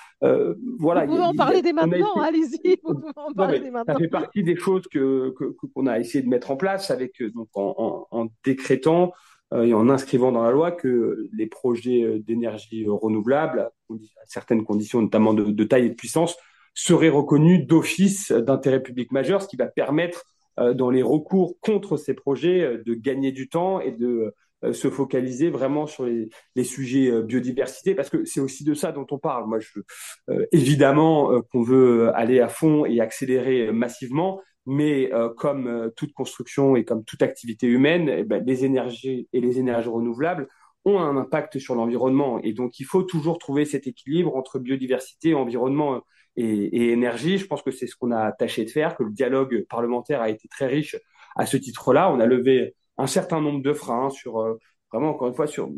voilà. 0.80 1.06
Vous 1.06 1.14
pouvez 1.14 1.24
en 1.24 1.34
parler 1.34 1.62
dès 1.62 1.74
maintenant, 1.74 2.16
allez-y. 2.22 2.78
Vous 2.84 2.94
pouvez 2.96 3.12
en 3.16 3.34
parler 3.34 3.60
dès 3.60 3.72
maintenant. 3.72 3.94
Ça 3.94 4.00
fait 4.00 4.08
partie 4.08 4.44
des 4.44 4.56
choses 4.56 4.84
que 4.92 5.34
qu'on 5.74 5.88
a 5.88 6.00
essayé 6.00 6.24
de 6.24 6.30
mettre 6.30 6.52
en 6.52 6.58
place 6.58 6.92
avec 6.92 7.22
donc 7.34 7.48
en, 7.56 7.74
en, 7.78 8.20
en 8.20 8.28
décrétant 8.46 9.12
et 9.56 9.74
en 9.76 9.88
inscrivant 9.88 10.32
dans 10.32 10.42
la 10.44 10.50
loi 10.50 10.72
que 10.72 11.30
les 11.32 11.46
projets 11.46 12.20
d'énergie 12.26 12.86
renouvelable, 12.88 13.60
à 13.60 14.26
certaines 14.26 14.64
conditions, 14.64 15.00
notamment 15.02 15.36
de, 15.36 15.44
de 15.44 15.64
taille 15.64 15.86
et 15.86 15.90
de 15.90 15.94
puissance, 15.96 16.36
seraient 16.74 17.10
reconnus 17.10 17.66
d'office 17.68 18.32
d'intérêt 18.32 18.82
public 18.82 19.12
majeur, 19.12 19.42
ce 19.42 19.48
qui 19.48 19.58
va 19.58 19.68
permettre 19.68 20.24
dans 20.58 20.92
les 20.92 21.02
recours 21.02 21.60
contre 21.62 21.98
ces 21.98 22.14
projets 22.14 22.78
de 22.86 22.94
gagner 22.94 23.32
du 23.32 23.50
temps 23.50 23.80
et 23.80 23.92
de 23.92 24.34
euh, 24.64 24.74
se 24.74 24.90
focaliser 24.90 25.50
vraiment 25.50 25.88
sur 25.88 26.06
les, 26.06 26.30
les, 26.56 26.64
sujets 26.64 27.12
euh, 27.12 27.22
biodiversité, 27.22 27.96
parce 27.96 28.10
que 28.10 28.24
c'est 28.26 28.40
aussi 28.40 28.64
de 28.64 28.74
ça 28.74 28.92
dont 28.92 29.06
on 29.12 29.20
parle. 29.20 29.48
Moi, 29.48 29.60
je, 29.60 29.80
euh, 30.30 30.46
évidemment 30.52 31.42
qu'on 31.52 31.64
veut 31.64 32.16
aller 32.16 32.40
à 32.40 32.48
fond 32.48 32.86
et 32.86 33.00
accélérer 33.02 33.72
massivement, 33.72 34.42
mais 34.66 35.12
comme 35.38 35.92
toute 35.98 36.14
construction 36.14 36.78
et 36.78 36.86
comme 36.86 37.04
toute 37.04 37.22
activité 37.22 37.68
humaine, 37.68 38.08
eh 38.08 38.24
ben, 38.24 38.42
les 38.46 38.64
énergies 38.64 39.28
et 39.34 39.42
les 39.42 39.60
énergies 39.60 39.90
renouvelables 39.90 40.48
ont 40.86 41.00
un 41.00 41.18
impact 41.18 41.60
sur 41.60 41.76
l'environnement. 41.76 42.40
Et 42.42 42.54
donc, 42.54 42.80
il 42.80 42.86
faut 42.86 43.04
toujours 43.04 43.38
trouver 43.38 43.66
cet 43.66 43.88
équilibre 43.88 44.36
entre 44.36 44.60
biodiversité, 44.60 45.34
environnement 45.34 46.02
et, 46.36 46.46
et 46.46 46.92
énergie. 46.92 47.38
Je 47.38 47.46
pense 47.48 47.62
que 47.62 47.72
c'est 47.72 47.88
ce 47.88 47.96
qu'on 47.96 48.12
a 48.12 48.32
tâché 48.32 48.66
de 48.66 48.70
faire, 48.70 48.96
que 48.96 49.04
le 49.04 49.12
dialogue 49.12 49.66
parlementaire 49.70 50.22
a 50.22 50.30
été 50.30 50.48
très 50.48 50.68
riche 50.68 50.98
à 51.36 51.46
ce 51.46 51.58
titre-là. 51.58 52.12
On 52.12 52.20
a 52.20 52.26
levé 52.26 52.76
un 52.98 53.08
certain 53.08 53.42
nombre 53.42 53.62
de 53.62 53.74
freins 53.74 54.10
sur, 54.10 54.40
euh, 54.40 54.60
vraiment, 54.92 55.10
encore 55.12 55.28
une 55.28 55.34
fois, 55.34 55.48
sur 55.48 55.70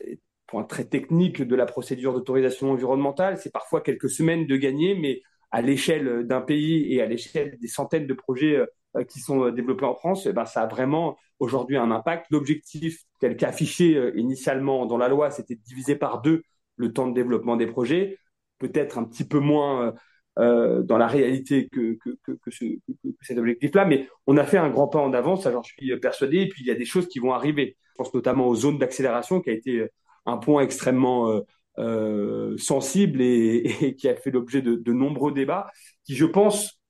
des 0.00 0.20
points 0.46 0.64
très 0.64 0.84
techniques 0.84 1.42
de 1.42 1.56
la 1.56 1.66
procédure 1.66 2.12
d'autorisation 2.12 2.70
environnementale. 2.70 3.38
C'est 3.38 3.52
parfois 3.52 3.80
quelques 3.80 4.10
semaines 4.10 4.46
de 4.46 4.56
gagner, 4.56 4.94
mais 4.94 5.22
à 5.50 5.62
l'échelle 5.62 6.26
d'un 6.26 6.40
pays 6.40 6.92
et 6.92 7.00
à 7.00 7.06
l'échelle 7.06 7.56
des 7.60 7.68
centaines 7.68 8.06
de 8.06 8.14
projets 8.14 8.56
euh, 8.96 9.04
qui 9.04 9.20
sont 9.20 9.50
développés 9.50 9.84
en 9.84 9.94
France, 9.94 10.26
eh 10.26 10.32
ben, 10.32 10.44
ça 10.44 10.62
a 10.62 10.66
vraiment 10.66 11.16
aujourd'hui 11.38 11.76
un 11.76 11.90
impact. 11.90 12.26
L'objectif 12.30 13.02
tel 13.20 13.36
qu'affiché 13.36 13.96
euh, 13.96 14.18
initialement 14.18 14.86
dans 14.86 14.98
la 14.98 15.08
loi, 15.08 15.30
c'était 15.30 15.54
de 15.54 15.62
diviser 15.62 15.96
par 15.96 16.22
deux 16.22 16.42
le 16.76 16.92
temps 16.92 17.06
de 17.06 17.14
développement 17.14 17.56
des 17.56 17.66
projets, 17.66 18.18
peut-être 18.58 18.98
un 18.98 19.04
petit 19.04 19.24
peu 19.24 19.38
moins 19.38 19.94
euh, 20.38 20.82
dans 20.82 20.98
la 20.98 21.06
réalité 21.06 21.68
que, 21.72 21.94
que, 21.94 22.10
que, 22.22 22.32
que, 22.32 22.50
ce, 22.50 22.64
que 22.64 23.10
cet 23.22 23.38
objectif-là. 23.38 23.86
Mais 23.86 24.06
on 24.26 24.36
a 24.36 24.44
fait 24.44 24.58
un 24.58 24.68
grand 24.68 24.88
pas 24.88 24.98
en 24.98 25.14
avant, 25.14 25.36
ça 25.36 25.50
j'en 25.50 25.62
suis 25.62 25.98
persuadé. 25.98 26.42
Et 26.42 26.48
puis 26.48 26.62
il 26.62 26.66
y 26.66 26.70
a 26.70 26.74
des 26.74 26.84
choses 26.84 27.08
qui 27.08 27.18
vont 27.18 27.32
arriver. 27.32 27.76
Je 27.92 27.94
pense 27.96 28.12
notamment 28.12 28.46
aux 28.46 28.54
zones 28.54 28.78
d'accélération, 28.78 29.40
qui 29.40 29.50
a 29.50 29.54
été 29.54 29.88
un 30.26 30.36
point 30.36 30.62
extrêmement 30.62 31.30
euh, 31.30 31.40
euh 31.78 32.58
sensible 32.58 33.22
et, 33.22 33.64
et, 33.80 33.94
qui 33.96 34.08
a 34.08 34.16
fait 34.16 34.30
l'objet 34.30 34.60
de, 34.60 34.74
de 34.74 34.92
nombreux 34.92 35.32
débats, 35.32 35.70
qui 36.04 36.14
je 36.14 36.26
pense 36.26 36.80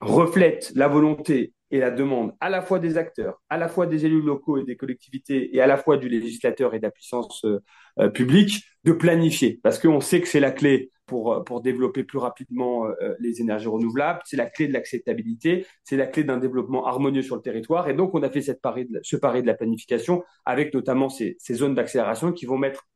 reflètent 0.00 0.72
la 0.76 0.86
volonté 0.86 1.53
et 1.70 1.78
la 1.78 1.90
demande 1.90 2.34
à 2.40 2.50
la 2.50 2.62
fois 2.62 2.78
des 2.78 2.98
acteurs, 2.98 3.42
à 3.48 3.56
la 3.56 3.68
fois 3.68 3.86
des 3.86 4.06
élus 4.06 4.22
locaux 4.22 4.58
et 4.58 4.64
des 4.64 4.76
collectivités, 4.76 5.54
et 5.56 5.60
à 5.60 5.66
la 5.66 5.76
fois 5.76 5.96
du 5.96 6.08
législateur 6.08 6.74
et 6.74 6.78
de 6.78 6.84
la 6.84 6.90
puissance 6.90 7.44
euh, 7.44 7.60
euh 7.98 8.10
publique, 8.10 8.64
de 8.84 8.92
planifier, 8.92 9.60
parce 9.62 9.78
qu'on 9.78 10.00
sait 10.00 10.20
que 10.20 10.28
c'est 10.28 10.40
la 10.40 10.52
clé 10.52 10.90
pour, 11.06 11.32
euh, 11.32 11.40
pour 11.42 11.62
développer 11.62 12.04
plus 12.04 12.18
rapidement 12.18 12.86
les 13.18 13.40
énergies 13.40 13.68
renouvelables. 13.68 14.20
C'est 14.24 14.36
la 14.36 14.46
clé 14.46 14.68
de 14.68 14.72
l'acceptabilité, 14.72 15.66
c'est 15.84 15.96
la 15.96 16.06
clé 16.06 16.24
d'un 16.24 16.38
développement 16.38 16.86
harmonieux 16.86 17.22
sur 17.22 17.36
le 17.36 17.42
territoire. 17.42 17.88
Et 17.88 17.94
donc, 17.94 18.14
on 18.14 18.22
a 18.22 18.30
fait 18.30 18.42
cette 18.42 18.60
ce 19.02 19.16
pari 19.16 19.42
de 19.42 19.46
la 19.46 19.54
planification 19.54 20.22
avec 20.44 20.74
notamment 20.74 21.08
ces, 21.08 21.36
zones 21.52 21.74
d'accélération 21.74 22.32
qui 22.32 22.46
vont 22.46 22.58
mettre 22.58 22.86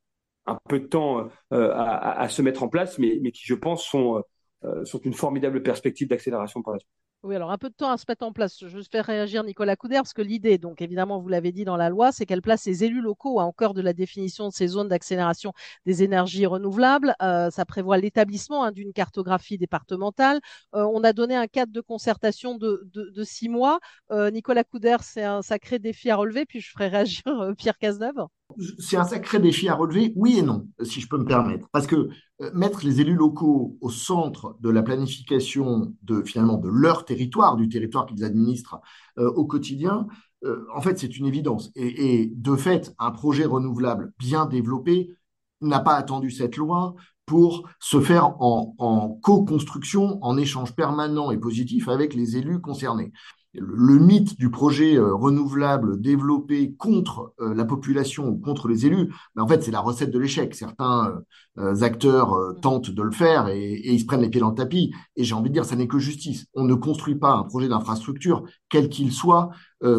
un 0.46 0.58
peu 0.68 0.80
de 0.80 0.86
temps 0.86 1.28
à, 1.50 2.28
se 2.28 2.42
mettre 2.42 2.62
en 2.62 2.68
place, 2.68 2.98
mais, 2.98 3.18
mais 3.22 3.32
qui, 3.32 3.44
je 3.44 3.54
pense, 3.54 3.84
sont, 3.84 4.22
sont 4.84 5.00
une 5.00 5.14
formidable 5.14 5.62
perspective 5.62 6.08
d'accélération 6.08 6.62
par 6.62 6.74
la 6.74 6.80
suite. 6.80 7.07
Oui, 7.24 7.34
alors 7.34 7.50
un 7.50 7.58
peu 7.58 7.68
de 7.68 7.74
temps 7.74 7.90
à 7.90 7.96
se 7.98 8.04
mettre 8.08 8.24
en 8.24 8.32
place. 8.32 8.58
Je 8.60 8.78
vais 8.78 8.84
faire 8.84 9.04
réagir 9.04 9.42
Nicolas 9.42 9.74
Couder 9.74 9.96
parce 9.96 10.12
que 10.12 10.22
l'idée, 10.22 10.56
donc 10.56 10.80
évidemment, 10.80 11.18
vous 11.18 11.28
l'avez 11.28 11.50
dit 11.50 11.64
dans 11.64 11.76
la 11.76 11.88
loi, 11.88 12.12
c'est 12.12 12.26
qu'elle 12.26 12.42
place 12.42 12.64
les 12.66 12.84
élus 12.84 13.00
locaux 13.00 13.40
à 13.40 13.52
cœur 13.52 13.74
de 13.74 13.80
la 13.82 13.92
définition 13.92 14.48
de 14.48 14.52
ces 14.52 14.68
zones 14.68 14.86
d'accélération 14.88 15.52
des 15.84 16.04
énergies 16.04 16.46
renouvelables. 16.46 17.16
Euh, 17.20 17.50
ça 17.50 17.64
prévoit 17.64 17.98
l'établissement 17.98 18.62
hein, 18.64 18.70
d'une 18.72 18.92
cartographie 18.92 19.58
départementale. 19.58 20.40
Euh, 20.76 20.84
on 20.92 21.02
a 21.02 21.12
donné 21.12 21.34
un 21.34 21.48
cadre 21.48 21.72
de 21.72 21.80
concertation 21.80 22.56
de, 22.56 22.88
de, 22.94 23.24
six 23.24 23.48
mois. 23.48 23.80
Euh, 24.12 24.30
Nicolas 24.30 24.62
Couder, 24.62 24.98
c'est 25.02 25.24
un 25.24 25.42
sacré 25.42 25.80
défi 25.80 26.10
à 26.10 26.16
relever. 26.16 26.46
Puis 26.46 26.60
je 26.60 26.70
ferai 26.70 26.86
réagir 26.88 27.24
Pierre 27.56 27.78
Cazeneuve 27.78 28.28
c'est 28.78 28.96
un 28.96 29.04
sacré 29.04 29.38
défi 29.38 29.68
à 29.68 29.74
relever, 29.74 30.12
oui 30.16 30.38
et 30.38 30.42
non, 30.42 30.68
si 30.82 31.00
je 31.00 31.08
peux 31.08 31.18
me 31.18 31.24
permettre. 31.24 31.68
Parce 31.70 31.86
que 31.86 32.08
euh, 32.40 32.50
mettre 32.54 32.84
les 32.84 33.00
élus 33.00 33.14
locaux 33.14 33.76
au 33.80 33.90
centre 33.90 34.56
de 34.60 34.70
la 34.70 34.82
planification 34.82 35.94
de 36.02 36.22
finalement 36.22 36.56
de 36.56 36.68
leur 36.68 37.04
territoire, 37.04 37.56
du 37.56 37.68
territoire 37.68 38.06
qu'ils 38.06 38.24
administrent 38.24 38.80
euh, 39.18 39.30
au 39.32 39.44
quotidien, 39.44 40.06
euh, 40.44 40.64
en 40.74 40.80
fait, 40.80 40.98
c'est 40.98 41.18
une 41.18 41.26
évidence. 41.26 41.70
Et, 41.74 42.32
de 42.34 42.56
fait, 42.56 42.94
un 42.98 43.10
projet 43.10 43.44
renouvelable 43.44 44.12
bien 44.18 44.46
développé 44.46 45.10
n'a 45.60 45.80
pas 45.80 45.94
attendu 45.94 46.30
cette 46.30 46.56
loi 46.56 46.94
pour 47.26 47.68
se 47.80 48.00
faire 48.00 48.40
en, 48.40 48.74
en 48.78 49.10
co-construction, 49.22 50.18
en 50.22 50.38
échange 50.38 50.74
permanent 50.74 51.30
et 51.30 51.38
positif 51.38 51.88
avec 51.88 52.14
les 52.14 52.36
élus 52.36 52.60
concernés 52.60 53.12
le 53.60 53.98
mythe 53.98 54.38
du 54.38 54.50
projet 54.50 54.96
euh, 54.96 55.14
renouvelable 55.14 56.00
développé 56.00 56.74
contre 56.74 57.32
euh, 57.40 57.54
la 57.54 57.64
population 57.64 58.28
ou 58.28 58.36
contre 58.38 58.68
les 58.68 58.86
élus, 58.86 59.12
mais 59.34 59.42
en 59.42 59.48
fait, 59.48 59.62
c'est 59.62 59.70
la 59.70 59.80
recette 59.80 60.10
de 60.10 60.18
l'échec. 60.18 60.54
Certains 60.54 61.22
euh, 61.58 61.82
acteurs 61.82 62.36
tentent 62.60 62.90
de 62.90 63.02
le 63.02 63.10
faire 63.10 63.48
et, 63.48 63.72
et, 63.72 63.92
ils 63.92 64.00
se 64.00 64.06
prennent 64.06 64.22
les 64.22 64.28
pieds 64.28 64.40
dans 64.40 64.50
le 64.50 64.54
tapis. 64.54 64.92
Et 65.16 65.24
j'ai 65.24 65.34
envie 65.34 65.50
de 65.50 65.54
dire, 65.54 65.64
ça 65.64 65.76
n'est 65.76 65.88
que 65.88 65.98
justice. 65.98 66.46
On 66.54 66.64
ne 66.64 66.74
construit 66.74 67.16
pas 67.16 67.32
un 67.32 67.44
projet 67.44 67.68
d'infrastructure, 67.68 68.44
quel 68.68 68.88
qu'il 68.88 69.12
soit, 69.12 69.50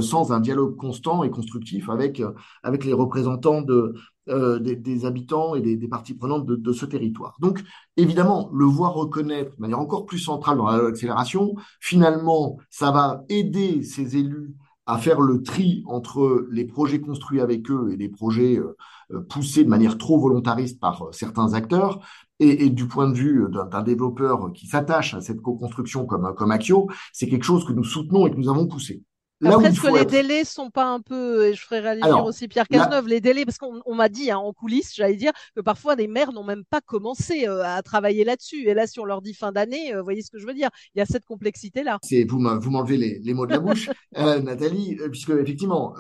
sans 0.02 0.34
un 0.34 0.42
dialogue 0.42 0.76
constant 0.76 1.24
et 1.24 1.30
constructif 1.30 1.90
avec, 1.90 2.22
avec 2.64 2.84
les 2.84 2.92
représentants 2.92 3.62
de, 3.62 3.94
euh, 4.30 4.60
des, 4.60 5.06
habitants 5.06 5.56
et 5.56 5.62
des, 5.62 5.88
parties 5.88 6.14
prenantes 6.14 6.46
de, 6.46 6.74
ce 6.74 6.86
territoire. 6.86 7.36
Donc, 7.40 7.64
évidemment, 7.98 8.50
le 8.54 8.66
voir 8.66 8.94
reconnaître 8.94 9.56
de 9.56 9.62
manière 9.62 9.80
encore 9.80 10.06
plus 10.06 10.20
centrale 10.20 10.58
dans 10.58 10.68
la 10.68 10.78
loi 10.78 10.90
d'accélération, 10.90 11.56
finalement, 11.80 12.58
ça 12.70 12.92
va 12.92 13.24
aider 13.30 13.84
ces 13.84 14.18
élus 14.18 14.56
à 14.86 14.98
faire 14.98 15.20
le 15.20 15.42
tri 15.42 15.84
entre 15.86 16.48
les 16.52 16.66
projets 16.66 17.02
construits 17.02 17.42
avec 17.42 17.70
eux 17.72 17.90
et 17.92 17.98
les 17.98 18.10
projets 18.10 18.58
euh, 18.58 18.76
euh, 19.12 19.22
poussés 19.22 19.64
de 19.64 19.70
manière 19.70 19.98
trop 19.98 20.20
volontariste 20.20 20.80
par 20.80 21.08
certains 21.12 21.54
acteurs. 21.54 22.00
Et, 22.42 22.70
du 22.70 22.88
point 22.88 23.10
de 23.10 23.18
vue 23.18 23.48
d'un 23.52 23.84
développeur 23.84 24.54
qui 24.54 24.66
s'attache 24.66 25.14
à 25.14 25.20
cette 25.20 25.42
co-construction 25.42 26.06
comme, 26.06 26.34
comme 26.38 26.52
Axio, 26.52 26.88
c'est 27.12 27.28
quelque 27.28 27.44
chose 27.44 27.66
que 27.66 27.74
nous 27.74 27.84
soutenons 27.84 28.28
et 28.28 28.32
que 28.32 28.38
nous 28.38 28.48
avons 28.48 28.66
poussé. 28.66 29.04
Après, 29.46 29.70
est-ce 29.70 29.82
que 29.82 29.98
les 29.98 30.06
délais 30.06 30.44
sont 30.44 30.70
pas 30.70 30.86
un 30.86 31.00
peu, 31.00 31.48
et 31.48 31.54
je 31.54 31.62
ferai 31.62 31.80
réagir 31.80 32.26
aussi 32.26 32.48
Pierre 32.48 32.68
Cazeneuve, 32.68 33.08
les 33.08 33.22
délais, 33.22 33.46
parce 33.46 33.58
qu'on 33.58 33.96
m'a 33.96 34.10
dit 34.10 34.32
hein, 34.32 34.38
en 34.38 34.54
coulisses, 34.54 34.94
j'allais 34.96 35.16
dire, 35.16 35.32
que 35.56 35.62
parfois 35.62 35.96
les 35.96 36.08
maires 36.08 36.34
n'ont 36.34 36.44
même 36.44 36.64
pas 36.66 36.82
commencé 36.82 37.48
euh, 37.48 37.64
à 37.64 37.82
travailler 37.82 38.24
là-dessus. 38.24 38.68
Et 38.68 38.74
là, 38.74 38.88
si 38.88 39.00
on 39.00 39.06
leur 39.06 39.22
dit 39.22 39.34
fin 39.34 39.52
d'année, 39.52 39.94
euh, 39.94 40.00
vous 40.00 40.04
voyez 40.04 40.22
ce 40.22 40.32
que 40.32 40.40
je 40.40 40.46
veux 40.46 40.54
dire? 40.54 40.70
Il 40.96 41.00
y 41.00 41.02
a 41.02 41.06
cette 41.06 41.26
complexité-là. 41.26 42.00
Vous 42.28 42.40
m'enlevez 42.40 42.98
les, 42.98 43.20
les, 43.20 43.34
mots 43.34 43.46
de 43.46 43.52
la 43.52 43.60
bouche, 43.60 43.90
euh, 44.18 44.42
Nathalie, 44.42 44.98
puisque 45.10 45.30
effectivement, 45.30 45.94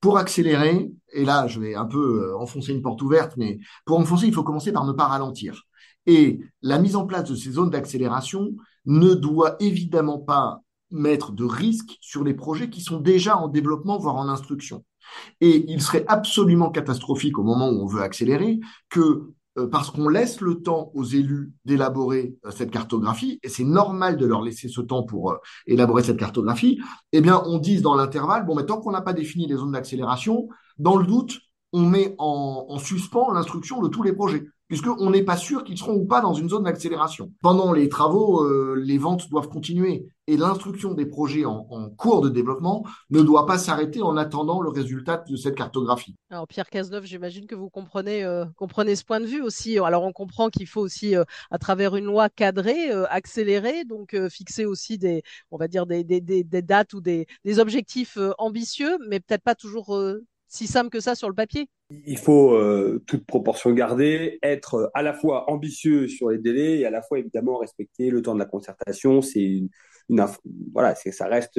pour 0.00 0.18
accélérer, 0.18 0.90
et 1.12 1.24
là, 1.24 1.46
je 1.46 1.60
vais 1.60 1.74
un 1.74 1.86
peu 1.86 2.34
enfoncer 2.36 2.72
une 2.72 2.82
porte 2.82 3.00
ouverte, 3.02 3.32
mais 3.36 3.58
pour 3.84 3.98
enfoncer, 3.98 4.26
il 4.26 4.34
faut 4.34 4.44
commencer 4.44 4.72
par 4.72 4.84
ne 4.84 4.92
pas 4.92 5.06
ralentir. 5.06 5.64
Et 6.06 6.40
la 6.62 6.78
mise 6.78 6.96
en 6.96 7.06
place 7.06 7.28
de 7.28 7.34
ces 7.34 7.52
zones 7.52 7.70
d'accélération 7.70 8.54
ne 8.86 9.14
doit 9.14 9.56
évidemment 9.60 10.18
pas 10.18 10.62
mettre 10.90 11.32
de 11.32 11.44
risques 11.44 11.96
sur 12.00 12.24
les 12.24 12.34
projets 12.34 12.70
qui 12.70 12.80
sont 12.80 12.98
déjà 12.98 13.36
en 13.36 13.48
développement, 13.48 13.98
voire 13.98 14.16
en 14.16 14.28
instruction. 14.28 14.84
Et 15.40 15.64
il 15.68 15.80
serait 15.82 16.04
absolument 16.08 16.70
catastrophique 16.70 17.38
au 17.38 17.42
moment 17.42 17.70
où 17.70 17.82
on 17.82 17.86
veut 17.86 18.02
accélérer 18.02 18.60
que 18.90 19.32
euh, 19.58 19.66
parce 19.66 19.90
qu'on 19.90 20.08
laisse 20.08 20.40
le 20.40 20.62
temps 20.62 20.90
aux 20.94 21.04
élus 21.04 21.52
d'élaborer 21.64 22.36
euh, 22.44 22.50
cette 22.50 22.70
cartographie, 22.70 23.40
et 23.42 23.48
c'est 23.48 23.64
normal 23.64 24.16
de 24.16 24.26
leur 24.26 24.42
laisser 24.42 24.68
ce 24.68 24.80
temps 24.80 25.02
pour 25.02 25.32
euh, 25.32 25.36
élaborer 25.66 26.02
cette 26.02 26.18
cartographie, 26.18 26.80
eh 27.12 27.20
bien, 27.20 27.42
on 27.46 27.58
dise 27.58 27.82
dans 27.82 27.94
l'intervalle, 27.94 28.44
bon, 28.46 28.54
mais 28.54 28.66
tant 28.66 28.80
qu'on 28.80 28.92
n'a 28.92 29.00
pas 29.00 29.12
défini 29.12 29.46
les 29.46 29.56
zones 29.56 29.72
d'accélération, 29.72 30.48
dans 30.78 30.96
le 30.96 31.06
doute, 31.06 31.40
on 31.72 31.82
met 31.82 32.14
en, 32.18 32.66
en 32.68 32.78
suspens 32.78 33.32
l'instruction 33.32 33.80
de 33.82 33.88
tous 33.88 34.02
les 34.02 34.12
projets 34.12 34.46
puisqu'on 34.68 35.10
n'est 35.10 35.24
pas 35.24 35.36
sûr 35.36 35.64
qu'ils 35.64 35.78
seront 35.78 35.94
ou 35.94 36.04
pas 36.04 36.20
dans 36.20 36.34
une 36.34 36.48
zone 36.48 36.64
d'accélération. 36.64 37.32
Pendant 37.42 37.72
les 37.72 37.88
travaux, 37.88 38.44
euh, 38.44 38.74
les 38.76 38.98
ventes 38.98 39.28
doivent 39.30 39.48
continuer 39.48 40.06
et 40.26 40.36
l'instruction 40.36 40.92
des 40.92 41.06
projets 41.06 41.46
en, 41.46 41.64
cours 41.96 42.20
de 42.20 42.28
développement 42.28 42.84
ne 43.08 43.22
doit 43.22 43.46
pas 43.46 43.56
s'arrêter 43.56 44.02
en 44.02 44.18
attendant 44.18 44.60
le 44.60 44.68
résultat 44.68 45.24
de 45.26 45.36
cette 45.36 45.54
cartographie. 45.54 46.14
Alors 46.30 46.46
Pierre 46.46 46.68
Cazeneuve, 46.68 47.06
j'imagine 47.06 47.46
que 47.46 47.54
vous 47.54 47.70
comprenez, 47.70 48.24
euh, 48.24 48.44
comprenez 48.56 48.94
ce 48.94 49.04
point 49.04 49.20
de 49.20 49.26
vue 49.26 49.40
aussi. 49.40 49.78
Alors 49.78 50.04
on 50.04 50.12
comprend 50.12 50.50
qu'il 50.50 50.66
faut 50.66 50.82
aussi, 50.82 51.16
euh, 51.16 51.24
à 51.50 51.58
travers 51.58 51.96
une 51.96 52.04
loi 52.04 52.28
cadrée, 52.28 52.90
accélérer, 53.08 53.84
donc 53.84 54.16
fixer 54.28 54.66
aussi 54.66 54.98
des, 54.98 55.22
on 55.50 55.56
va 55.56 55.66
dire 55.66 55.86
des, 55.86 56.04
des, 56.04 56.20
des, 56.20 56.44
des 56.44 56.62
dates 56.62 56.92
ou 56.92 57.00
des, 57.00 57.26
des 57.44 57.58
objectifs 57.58 58.18
ambitieux, 58.36 58.98
mais 59.08 59.20
peut-être 59.20 59.42
pas 59.42 59.54
toujours 59.54 59.98
si 60.48 60.66
simple 60.66 60.90
que 60.90 61.00
ça 61.00 61.14
sur 61.14 61.28
le 61.28 61.34
papier. 61.34 61.68
Il 61.90 62.18
faut, 62.18 62.52
euh, 62.52 63.02
toute 63.06 63.24
proportion 63.24 63.72
gardée, 63.72 64.38
être 64.42 64.90
à 64.92 65.02
la 65.02 65.14
fois 65.14 65.50
ambitieux 65.50 66.06
sur 66.06 66.28
les 66.28 66.38
délais 66.38 66.80
et 66.80 66.86
à 66.86 66.90
la 66.90 67.00
fois 67.00 67.18
évidemment 67.18 67.56
respecter 67.56 68.10
le 68.10 68.20
temps 68.20 68.34
de 68.34 68.38
la 68.38 68.44
concertation. 68.44 69.22
C'est 69.22 69.42
une, 69.42 69.70
voilà, 70.74 70.94
c'est 70.94 71.12
ça 71.12 71.26
reste 71.26 71.58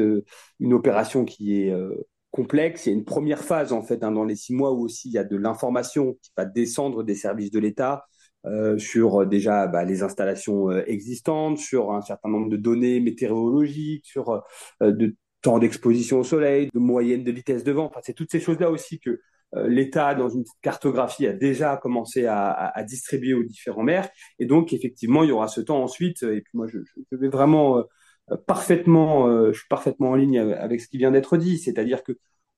une 0.59 0.73
opération 0.73 1.25
qui 1.25 1.63
est 1.63 1.71
euh, 1.71 1.95
complexe. 2.29 2.85
Il 2.85 2.89
y 2.89 2.91
a 2.93 2.95
une 2.95 3.05
première 3.05 3.43
phase 3.43 3.73
en 3.73 3.81
fait 3.81 4.03
hein, 4.03 4.11
dans 4.11 4.23
les 4.23 4.35
six 4.35 4.53
mois 4.53 4.71
où 4.71 4.83
aussi 4.83 5.09
il 5.09 5.13
y 5.13 5.17
a 5.17 5.23
de 5.23 5.35
l'information 5.35 6.13
qui 6.21 6.31
va 6.37 6.45
descendre 6.45 7.03
des 7.03 7.15
services 7.15 7.51
de 7.51 7.59
l'État. 7.59 8.05
Euh, 8.45 8.77
sur 8.77 9.25
déjà 9.27 9.67
bah, 9.67 9.83
les 9.83 10.01
installations 10.01 10.71
existantes, 10.71 11.57
sur 11.57 11.91
un 11.91 12.01
certain 12.01 12.29
nombre 12.29 12.49
de 12.49 12.55
données 12.55 13.01
météorologiques, 13.01 14.05
sur 14.05 14.43
de 14.79 15.15
temps 15.41 15.59
d'exposition 15.59 16.19
au 16.19 16.23
soleil, 16.23 16.69
de 16.73 16.79
moyenne 16.79 17.23
de 17.23 17.31
vitesse 17.31 17.63
de 17.63 17.71
vent. 17.71 17.85
Enfin, 17.85 17.99
c'est 18.03 18.13
toutes 18.13 18.31
ces 18.31 18.39
choses-là 18.39 18.69
aussi 18.71 18.99
que 18.99 19.09
euh, 19.09 19.19
l'État, 19.53 20.13
dans 20.15 20.29
une 20.29 20.43
cartographie, 20.61 21.25
a 21.25 21.33
déjà 21.33 21.77
commencé 21.77 22.25
à, 22.25 22.51
à, 22.51 22.83
distribuer 22.83 23.33
aux 23.33 23.43
différents 23.43 23.83
maires. 23.83 24.09
Et 24.37 24.45
donc, 24.45 24.73
effectivement, 24.73 25.23
il 25.23 25.29
y 25.29 25.31
aura 25.31 25.47
ce 25.47 25.61
temps 25.61 25.81
ensuite. 25.81 26.21
Et 26.23 26.41
puis 26.41 26.51
moi, 26.53 26.67
je, 26.67 26.79
je 27.11 27.17
vais 27.17 27.29
vraiment 27.29 27.83
euh, 28.31 28.37
parfaitement, 28.37 29.27
euh, 29.27 29.51
je 29.53 29.59
suis 29.59 29.67
parfaitement 29.67 30.11
en 30.11 30.15
ligne 30.15 30.39
avec 30.39 30.81
ce 30.81 30.87
qui 30.87 30.97
vient 30.97 31.11
d'être 31.11 31.37
dit. 31.37 31.57
C'est-à-dire 31.57 32.03
que 32.03 32.13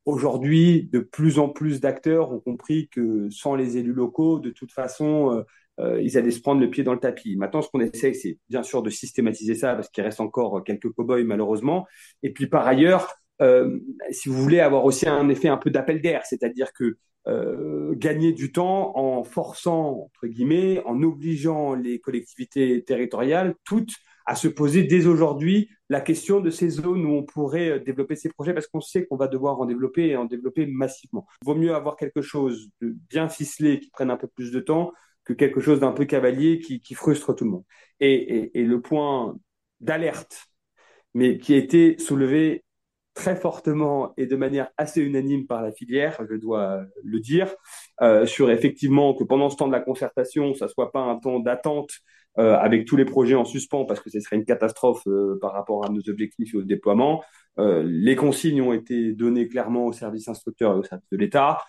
aujourd'hui, 0.05 0.89
de 0.91 0.99
plus 0.99 1.39
en 1.39 1.49
plus 1.49 1.79
d'acteurs 1.81 2.31
ont 2.31 2.39
compris 2.39 2.89
que 2.89 3.29
sans 3.29 3.55
les 3.55 3.77
élus 3.77 3.93
locaux, 3.93 4.39
de 4.39 4.49
toute 4.49 4.71
façon, 4.71 5.45
euh, 5.79 6.01
ils 6.01 6.17
allaient 6.17 6.31
se 6.31 6.41
prendre 6.41 6.61
le 6.61 6.69
pied 6.69 6.83
dans 6.83 6.93
le 6.93 6.99
tapis. 6.99 7.35
Maintenant, 7.35 7.61
ce 7.61 7.69
qu'on 7.69 7.79
essaie, 7.81 8.13
c'est 8.13 8.37
bien 8.49 8.63
sûr 8.63 8.83
de 8.83 8.89
systématiser 8.89 9.55
ça 9.55 9.75
parce 9.75 9.89
qu'il 9.89 10.03
reste 10.03 10.19
encore 10.19 10.63
quelques 10.63 10.89
cow-boys 10.91 11.23
malheureusement. 11.23 11.87
Et 12.23 12.31
puis 12.33 12.47
par 12.47 12.67
ailleurs, 12.67 13.09
euh, 13.09 13.20
si 14.11 14.29
vous 14.29 14.41
voulez 14.41 14.59
avoir 14.59 14.85
aussi 14.85 15.07
un 15.07 15.29
effet 15.29 15.47
un 15.47 15.57
peu 15.57 15.71
d'appel 15.71 16.01
d'air, 16.01 16.25
c'est-à-dire 16.25 16.71
que 16.73 16.97
euh, 17.27 17.93
gagner 17.95 18.33
du 18.33 18.51
temps 18.51 18.97
en 18.97 19.23
forçant 19.23 20.05
entre 20.05 20.25
guillemets, 20.25 20.81
en 20.85 21.03
obligeant 21.03 21.75
les 21.75 21.99
collectivités 21.99 22.83
territoriales 22.83 23.53
toutes 23.63 23.93
à 24.25 24.35
se 24.35 24.47
poser 24.47 24.83
dès 24.83 25.05
aujourd'hui 25.05 25.69
la 25.89 26.01
question 26.01 26.39
de 26.39 26.49
ces 26.49 26.69
zones 26.69 27.05
où 27.05 27.11
on 27.11 27.23
pourrait 27.23 27.79
développer 27.79 28.15
ces 28.15 28.29
projets 28.29 28.55
parce 28.55 28.65
qu'on 28.65 28.81
sait 28.81 29.05
qu'on 29.05 29.17
va 29.17 29.27
devoir 29.27 29.59
en 29.59 29.65
développer 29.65 30.07
et 30.09 30.15
en 30.15 30.25
développer 30.25 30.65
massivement. 30.65 31.27
Il 31.43 31.45
vaut 31.45 31.55
mieux 31.55 31.75
avoir 31.75 31.95
quelque 31.95 32.23
chose 32.23 32.69
de 32.81 32.95
bien 33.09 33.29
ficelé 33.29 33.79
qui 33.79 33.91
prenne 33.91 34.09
un 34.09 34.17
peu 34.17 34.27
plus 34.27 34.51
de 34.51 34.59
temps 34.59 34.91
que 35.23 35.33
quelque 35.33 35.59
chose 35.59 35.79
d'un 35.79 35.91
peu 35.91 36.05
cavalier 36.05 36.59
qui, 36.59 36.81
qui, 36.81 36.95
frustre 36.95 37.35
tout 37.35 37.43
le 37.43 37.51
monde. 37.51 37.65
Et, 37.99 38.13
et, 38.13 38.59
et 38.59 38.63
le 38.63 38.81
point 38.81 39.37
d'alerte, 39.79 40.47
mais 41.13 41.37
qui 41.37 41.53
a 41.53 41.57
été 41.57 41.99
soulevé 41.99 42.63
très 43.21 43.35
fortement 43.35 44.13
et 44.17 44.25
de 44.25 44.35
manière 44.35 44.69
assez 44.77 44.99
unanime 44.99 45.45
par 45.45 45.61
la 45.61 45.71
filière, 45.71 46.17
je 46.27 46.35
dois 46.35 46.81
le 47.03 47.19
dire, 47.19 47.53
euh, 48.01 48.25
sur 48.25 48.49
effectivement 48.49 49.13
que 49.13 49.23
pendant 49.23 49.51
ce 49.51 49.57
temps 49.57 49.67
de 49.67 49.71
la 49.71 49.79
concertation, 49.79 50.55
ça 50.55 50.67
soit 50.67 50.91
pas 50.91 51.01
un 51.01 51.17
temps 51.17 51.39
d'attente 51.39 51.91
euh, 52.39 52.55
avec 52.55 52.85
tous 52.85 52.95
les 52.95 53.05
projets 53.05 53.35
en 53.35 53.45
suspens 53.45 53.85
parce 53.85 53.99
que 53.99 54.09
ce 54.09 54.19
serait 54.21 54.37
une 54.37 54.45
catastrophe 54.45 55.03
euh, 55.05 55.37
par 55.39 55.53
rapport 55.53 55.85
à 55.85 55.89
nos 55.89 56.01
objectifs 56.09 56.55
et 56.55 56.57
au 56.57 56.63
déploiement. 56.63 57.23
Les 57.57 58.15
consignes 58.15 58.61
ont 58.61 58.73
été 58.73 59.11
données 59.11 59.47
clairement 59.47 59.85
au 59.85 59.91
service 59.91 60.27
instructeur 60.27 60.73
et 60.73 60.79
au 60.79 60.83
service 60.83 61.09
de 61.11 61.17
l'État. 61.17 61.59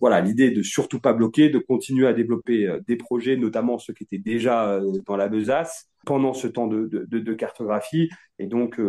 Voilà, 0.00 0.20
l'idée 0.20 0.50
de 0.50 0.62
surtout 0.62 1.00
pas 1.00 1.12
bloquer, 1.14 1.48
de 1.48 1.58
continuer 1.58 2.08
à 2.08 2.12
développer 2.12 2.68
des 2.86 2.96
projets, 2.96 3.36
notamment 3.36 3.78
ceux 3.78 3.94
qui 3.94 4.02
étaient 4.02 4.18
déjà 4.18 4.80
dans 5.06 5.16
la 5.16 5.28
besace 5.28 5.88
pendant 6.04 6.34
ce 6.34 6.48
temps 6.48 6.66
de 6.66 7.32
cartographie. 7.34 8.10
Et 8.40 8.48
donc, 8.48 8.80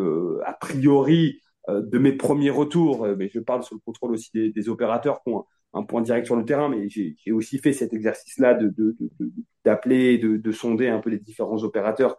a 0.44 0.53
priori, 0.53 1.39
de 1.68 1.98
mes 1.98 2.13
premiers 2.13 2.50
retours, 2.50 3.08
mais 3.18 3.30
je 3.30 3.39
parle 3.39 3.63
sous 3.63 3.75
le 3.75 3.82
contrôle 3.86 4.12
aussi 4.12 4.32
des, 4.34 4.70
opérateurs 4.70 5.22
qui 5.22 5.32
ont 5.32 5.46
un 5.74 5.84
point 5.84 6.01
direct 6.01 6.25
sur 6.25 6.36
le 6.36 6.44
terrain, 6.44 6.70
mais 6.70 6.89
j'ai 6.89 7.32
aussi 7.32 7.58
fait 7.58 7.74
cet 7.74 7.94
exercice-là 7.94 8.56
de, 8.56 8.96
d'appeler, 9.63 10.18
de, 10.18 10.38
de, 10.38 10.51
sonder 10.51 10.89
un 10.89 11.00
peu 11.00 11.10
les 11.10 11.20
différents 11.20 11.63
opérateurs 11.63 12.18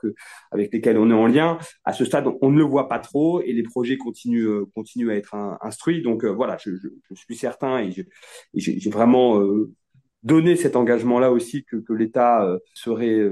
avec 0.50 0.72
lesquels 0.72 0.96
on 0.96 1.10
est 1.10 1.14
en 1.14 1.26
lien. 1.26 1.58
À 1.84 1.92
ce 1.92 2.04
stade, 2.04 2.26
on 2.40 2.50
ne 2.50 2.58
le 2.58 2.64
voit 2.64 2.88
pas 2.88 2.98
trop 2.98 3.42
et 3.42 3.52
les 3.52 3.62
projets 3.62 3.98
continuent, 3.98 4.48
euh, 4.48 4.66
continuent 4.74 5.10
à 5.10 5.16
être 5.16 5.34
instruits. 5.60 6.02
Donc 6.02 6.24
euh, 6.24 6.30
voilà, 6.30 6.56
je, 6.58 6.70
suis 7.14 7.36
certain 7.36 7.78
et 7.80 7.90
j'ai 8.54 8.90
vraiment 8.90 9.40
euh, 9.40 9.70
donné 10.22 10.56
cet 10.56 10.76
engagement-là 10.76 11.30
aussi 11.30 11.64
que 11.64 11.92
l'État 11.92 12.48
serait 12.74 13.30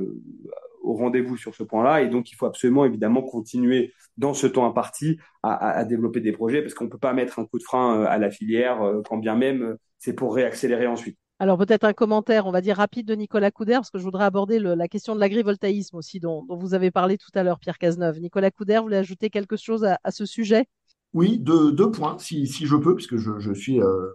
au 0.82 0.94
rendez-vous 0.94 1.36
sur 1.36 1.54
ce 1.54 1.62
point-là. 1.62 2.02
Et 2.02 2.08
donc, 2.08 2.30
il 2.30 2.34
faut 2.34 2.46
absolument, 2.46 2.84
évidemment, 2.84 3.22
continuer 3.22 3.92
dans 4.16 4.34
ce 4.34 4.46
temps 4.46 4.66
imparti 4.66 5.18
à, 5.42 5.84
développer 5.84 6.20
des 6.20 6.32
projets 6.32 6.60
parce 6.60 6.74
qu'on 6.74 6.84
ne 6.84 6.90
peut 6.90 6.98
pas 6.98 7.14
mettre 7.14 7.38
un 7.38 7.46
coup 7.46 7.58
de 7.58 7.62
frein 7.62 8.04
à 8.04 8.18
la 8.18 8.30
filière 8.30 8.80
quand 9.06 9.16
bien 9.16 9.34
même 9.34 9.76
c'est 10.00 10.14
pour 10.14 10.34
réaccélérer 10.34 10.86
ensuite. 10.86 11.16
Alors 11.38 11.56
peut-être 11.56 11.84
un 11.84 11.92
commentaire, 11.94 12.46
on 12.46 12.50
va 12.50 12.60
dire 12.60 12.76
rapide 12.76 13.06
de 13.06 13.14
Nicolas 13.14 13.50
Couder, 13.50 13.74
parce 13.74 13.90
que 13.90 13.98
je 13.98 14.02
voudrais 14.02 14.24
aborder 14.24 14.58
la 14.58 14.88
question 14.88 15.14
de 15.14 15.20
l'agrivoltaïsme 15.20 15.96
aussi, 15.96 16.20
dont, 16.20 16.44
vous 16.50 16.74
avez 16.74 16.90
parlé 16.90 17.16
tout 17.16 17.30
à 17.34 17.42
l'heure, 17.42 17.58
Pierre 17.58 17.78
Cazeneuve. 17.78 18.20
Nicolas 18.20 18.50
Couder, 18.50 18.76
vous 18.76 18.82
voulez 18.82 18.96
ajouter 18.96 19.30
quelque 19.30 19.56
chose 19.56 19.84
à, 19.84 20.10
ce 20.10 20.26
sujet? 20.26 20.66
Oui, 21.12 21.38
deux, 21.38 21.72
deux, 21.72 21.90
points, 21.90 22.16
si, 22.18 22.46
si, 22.46 22.66
je 22.66 22.76
peux, 22.76 22.94
puisque 22.94 23.16
je, 23.16 23.38
je 23.38 23.52
suis 23.52 23.80
euh, 23.80 24.10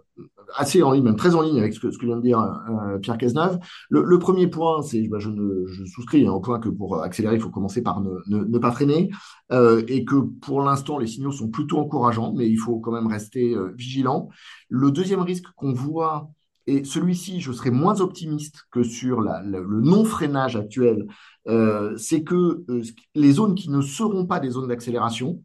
assez 0.54 0.82
en 0.82 0.92
ligne, 0.92 1.04
même 1.04 1.16
très 1.16 1.34
en 1.34 1.42
ligne 1.42 1.58
avec 1.58 1.74
ce 1.74 1.80
que, 1.80 1.90
ce 1.90 1.98
que 1.98 2.06
vient 2.06 2.16
de 2.16 2.22
dire 2.22 2.40
euh, 2.40 2.98
Pierre 2.98 3.18
Cazeneuve. 3.18 3.58
Le, 3.90 4.02
le, 4.02 4.18
premier 4.18 4.46
point, 4.46 4.80
c'est, 4.82 5.06
bah, 5.08 5.18
je, 5.18 5.28
ne, 5.28 5.66
je 5.66 5.84
souscris 5.84 6.26
hein, 6.26 6.32
au 6.32 6.40
point 6.40 6.58
que 6.58 6.70
pour 6.70 7.02
accélérer, 7.02 7.34
il 7.34 7.40
faut 7.40 7.50
commencer 7.50 7.82
par 7.82 8.00
ne, 8.00 8.10
ne, 8.28 8.44
ne 8.44 8.58
pas 8.58 8.72
freiner, 8.72 9.10
euh, 9.52 9.82
et 9.88 10.04
que 10.06 10.16
pour 10.16 10.62
l'instant, 10.62 10.98
les 10.98 11.06
signaux 11.06 11.32
sont 11.32 11.48
plutôt 11.48 11.78
encourageants, 11.78 12.32
mais 12.34 12.48
il 12.48 12.56
faut 12.56 12.78
quand 12.78 12.92
même 12.92 13.08
rester 13.08 13.54
euh, 13.54 13.72
vigilant. 13.76 14.30
Le 14.70 14.90
deuxième 14.90 15.20
risque 15.20 15.46
qu'on 15.54 15.74
voit 15.74 16.30
et 16.66 16.84
celui-ci, 16.84 17.40
je 17.40 17.52
serais 17.52 17.70
moins 17.70 18.00
optimiste 18.00 18.66
que 18.72 18.82
sur 18.82 19.20
la, 19.20 19.40
le 19.42 19.80
non-freinage 19.80 20.56
actuel, 20.56 21.06
euh, 21.46 21.96
c'est 21.96 22.22
que 22.24 22.64
euh, 22.68 22.82
les 23.14 23.32
zones 23.32 23.54
qui 23.54 23.70
ne 23.70 23.80
seront 23.80 24.26
pas 24.26 24.40
des 24.40 24.50
zones 24.50 24.66
d'accélération 24.66 25.42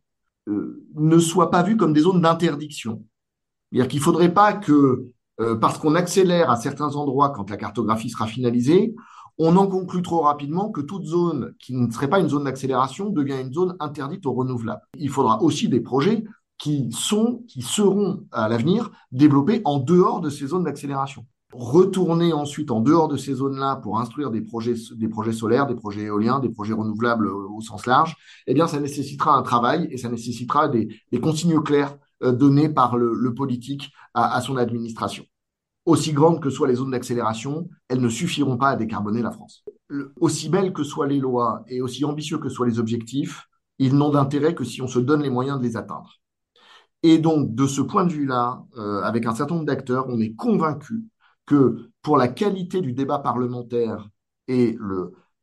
ne 0.48 1.19
soient 1.19 1.51
pas 1.51 1.63
vues 1.63 1.77
comme 1.77 1.93
des 1.93 2.01
zones 2.01 2.21
d'interdiction. 2.21 3.03
C'est-à-dire 3.71 3.88
qu'il 3.88 4.00
ne 4.00 4.03
faudrait 4.03 4.33
pas 4.33 4.53
que, 4.53 5.07
euh, 5.39 5.55
parce 5.55 5.77
qu'on 5.77 5.95
accélère 5.95 6.50
à 6.50 6.55
certains 6.55 6.95
endroits 6.95 7.29
quand 7.29 7.50
la 7.50 7.57
cartographie 7.57 8.10
sera 8.10 8.27
finalisée, 8.27 8.93
on 9.38 9.55
en 9.55 9.67
conclut 9.67 10.01
trop 10.01 10.21
rapidement 10.21 10.69
que 10.69 10.81
toute 10.81 11.05
zone 11.05 11.53
qui 11.60 11.74
ne 11.74 11.89
serait 11.91 12.10
pas 12.10 12.19
une 12.19 12.29
zone 12.29 12.43
d'accélération 12.43 13.10
devient 13.10 13.41
une 13.41 13.53
zone 13.53 13.75
interdite 13.79 14.25
aux 14.25 14.33
renouvelables. 14.33 14.81
Il 14.98 15.10
faudra 15.10 15.41
aussi 15.41 15.69
des 15.69 15.79
projets 15.79 16.24
qui 16.57 16.91
sont, 16.91 17.43
qui 17.48 17.62
seront 17.62 18.25
à 18.31 18.48
l'avenir 18.50 18.91
développés 19.12 19.62
en 19.65 19.79
dehors 19.79 20.21
de 20.21 20.29
ces 20.29 20.48
zones 20.48 20.63
d'accélération. 20.63 21.25
Retourner 21.53 22.31
ensuite 22.31 22.72
en 22.72 22.79
dehors 22.79 23.10
de 23.10 23.17
ces 23.17 23.34
zones-là 23.34 23.75
pour 23.77 24.00
instruire 24.00 24.31
des 24.31 24.41
projets, 24.41 24.75
des 24.96 25.10
projets 25.10 25.34
solaires, 25.34 25.67
des 25.67 25.75
projets 25.75 26.03
éoliens, 26.03 26.39
des 26.39 26.50
projets 26.50 26.74
renouvelables 26.74 27.27
au 27.27 27.60
sens 27.60 27.86
large, 27.86 28.15
eh 28.48 28.53
bien, 28.53 28.67
ça 28.67 28.79
nécessitera 28.79 29.36
un 29.36 29.41
travail 29.41 29.88
et 29.91 29.98
ça 29.98 30.10
nécessitera 30.10 30.70
des, 30.70 30.88
des 31.12 31.20
consignes 31.20 31.62
claires 31.62 31.98
euh, 32.24 32.31
données 32.31 32.70
par 32.70 32.98
le, 32.98 33.13
le 33.13 33.34
politique 33.34 33.91
à, 34.13 34.34
à 34.36 34.41
son 34.41 34.55
administration. 34.55 35.25
Aussi 35.86 36.13
grandes 36.13 36.41
que 36.41 36.50
soient 36.50 36.67
les 36.67 36.75
zones 36.75 36.91
d'accélération, 36.91 37.67
elles 37.89 38.01
ne 38.01 38.10
suffiront 38.10 38.55
pas 38.58 38.70
à 38.70 38.75
décarboner 38.75 39.22
la 39.22 39.31
France. 39.31 39.65
Aussi 40.20 40.48
belles 40.48 40.74
que 40.74 40.84
soient 40.84 41.08
les 41.08 41.20
lois 41.20 41.63
et 41.67 41.81
aussi 41.81 42.05
ambitieux 42.05 42.38
que 42.38 42.50
soient 42.50 42.67
les 42.67 42.79
objectifs, 42.79 43.48
ils 43.79 43.96
n'ont 43.96 44.12
d'intérêt 44.12 44.53
que 44.53 44.63
si 44.63 44.81
on 44.81 44.88
se 44.88 45.00
donne 45.00 45.24
les 45.24 45.31
moyens 45.31 45.60
de 45.60 45.63
les 45.63 45.75
atteindre. 45.75 46.13
Et 47.03 47.17
donc, 47.17 47.55
de 47.55 47.65
ce 47.65 47.81
point 47.81 48.05
de 48.05 48.13
vue-là, 48.13 48.63
euh, 48.77 49.01
avec 49.01 49.25
un 49.25 49.34
certain 49.34 49.55
nombre 49.55 49.65
d'acteurs, 49.65 50.05
on 50.08 50.20
est 50.20 50.36
convaincu 50.36 51.03
que 51.51 51.89
pour 52.01 52.15
la 52.15 52.29
qualité 52.29 52.79
du 52.79 52.93
débat 52.93 53.20
parlementaire 53.20 54.08
et 54.48 54.77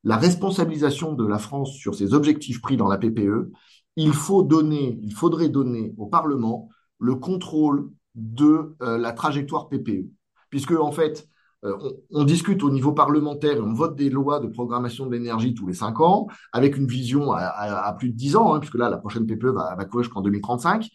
la 0.04 0.16
responsabilisation 0.16 1.12
de 1.12 1.26
la 1.26 1.38
France 1.38 1.72
sur 1.72 1.94
ses 1.94 2.14
objectifs 2.14 2.62
pris 2.62 2.78
dans 2.78 2.88
la 2.88 2.96
PPE, 2.96 3.52
il 3.96 4.14
faut 4.14 4.42
donner, 4.42 4.98
il 5.02 5.12
faudrait 5.12 5.50
donner 5.50 5.92
au 5.98 6.06
Parlement 6.06 6.70
le 6.98 7.16
contrôle 7.16 7.90
de 8.14 8.74
euh, 8.80 8.96
la 8.96 9.12
trajectoire 9.12 9.68
PPE, 9.68 10.06
puisque 10.48 10.72
en 10.72 10.92
fait, 10.92 11.28
euh, 11.64 11.76
on, 12.10 12.24
discute 12.24 12.62
au 12.62 12.70
niveau 12.70 12.92
parlementaire 12.92 13.56
et 13.56 13.60
on 13.60 13.74
vote 13.74 13.94
des 13.94 14.08
lois 14.08 14.40
de 14.40 14.46
programmation 14.46 15.04
de 15.04 15.12
l'énergie 15.12 15.52
tous 15.52 15.66
les 15.66 15.74
cinq 15.74 16.00
ans, 16.00 16.26
avec 16.52 16.78
une 16.78 16.86
vision 16.86 17.32
à 17.32 17.94
plus 17.98 18.10
de 18.10 18.16
dix 18.16 18.34
ans, 18.34 18.54
hein, 18.54 18.60
puisque 18.60 18.78
là, 18.78 18.88
la 18.88 18.96
prochaine 18.96 19.26
PPE 19.26 19.48
va, 19.48 19.74
va 19.76 19.84
courir 19.84 20.04
jusqu'en 20.04 20.22
2035. 20.22 20.88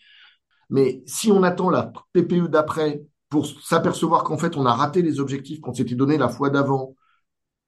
Mais 0.70 1.04
si 1.06 1.32
on 1.32 1.44
attend 1.44 1.70
la 1.70 1.92
PPE 2.14 2.48
d'après 2.48 3.04
pour 3.34 3.48
s'apercevoir 3.48 4.24
qu'en 4.24 4.38
fait 4.38 4.58
on 4.58 4.66
a 4.68 4.74
raté 4.74 5.02
les 5.02 5.20
objectifs 5.20 5.60
qu'on 5.60 5.74
s'était 5.74 5.96
donné 5.96 6.20
la 6.20 6.30
fois 6.30 6.52
d'avant 6.52 6.94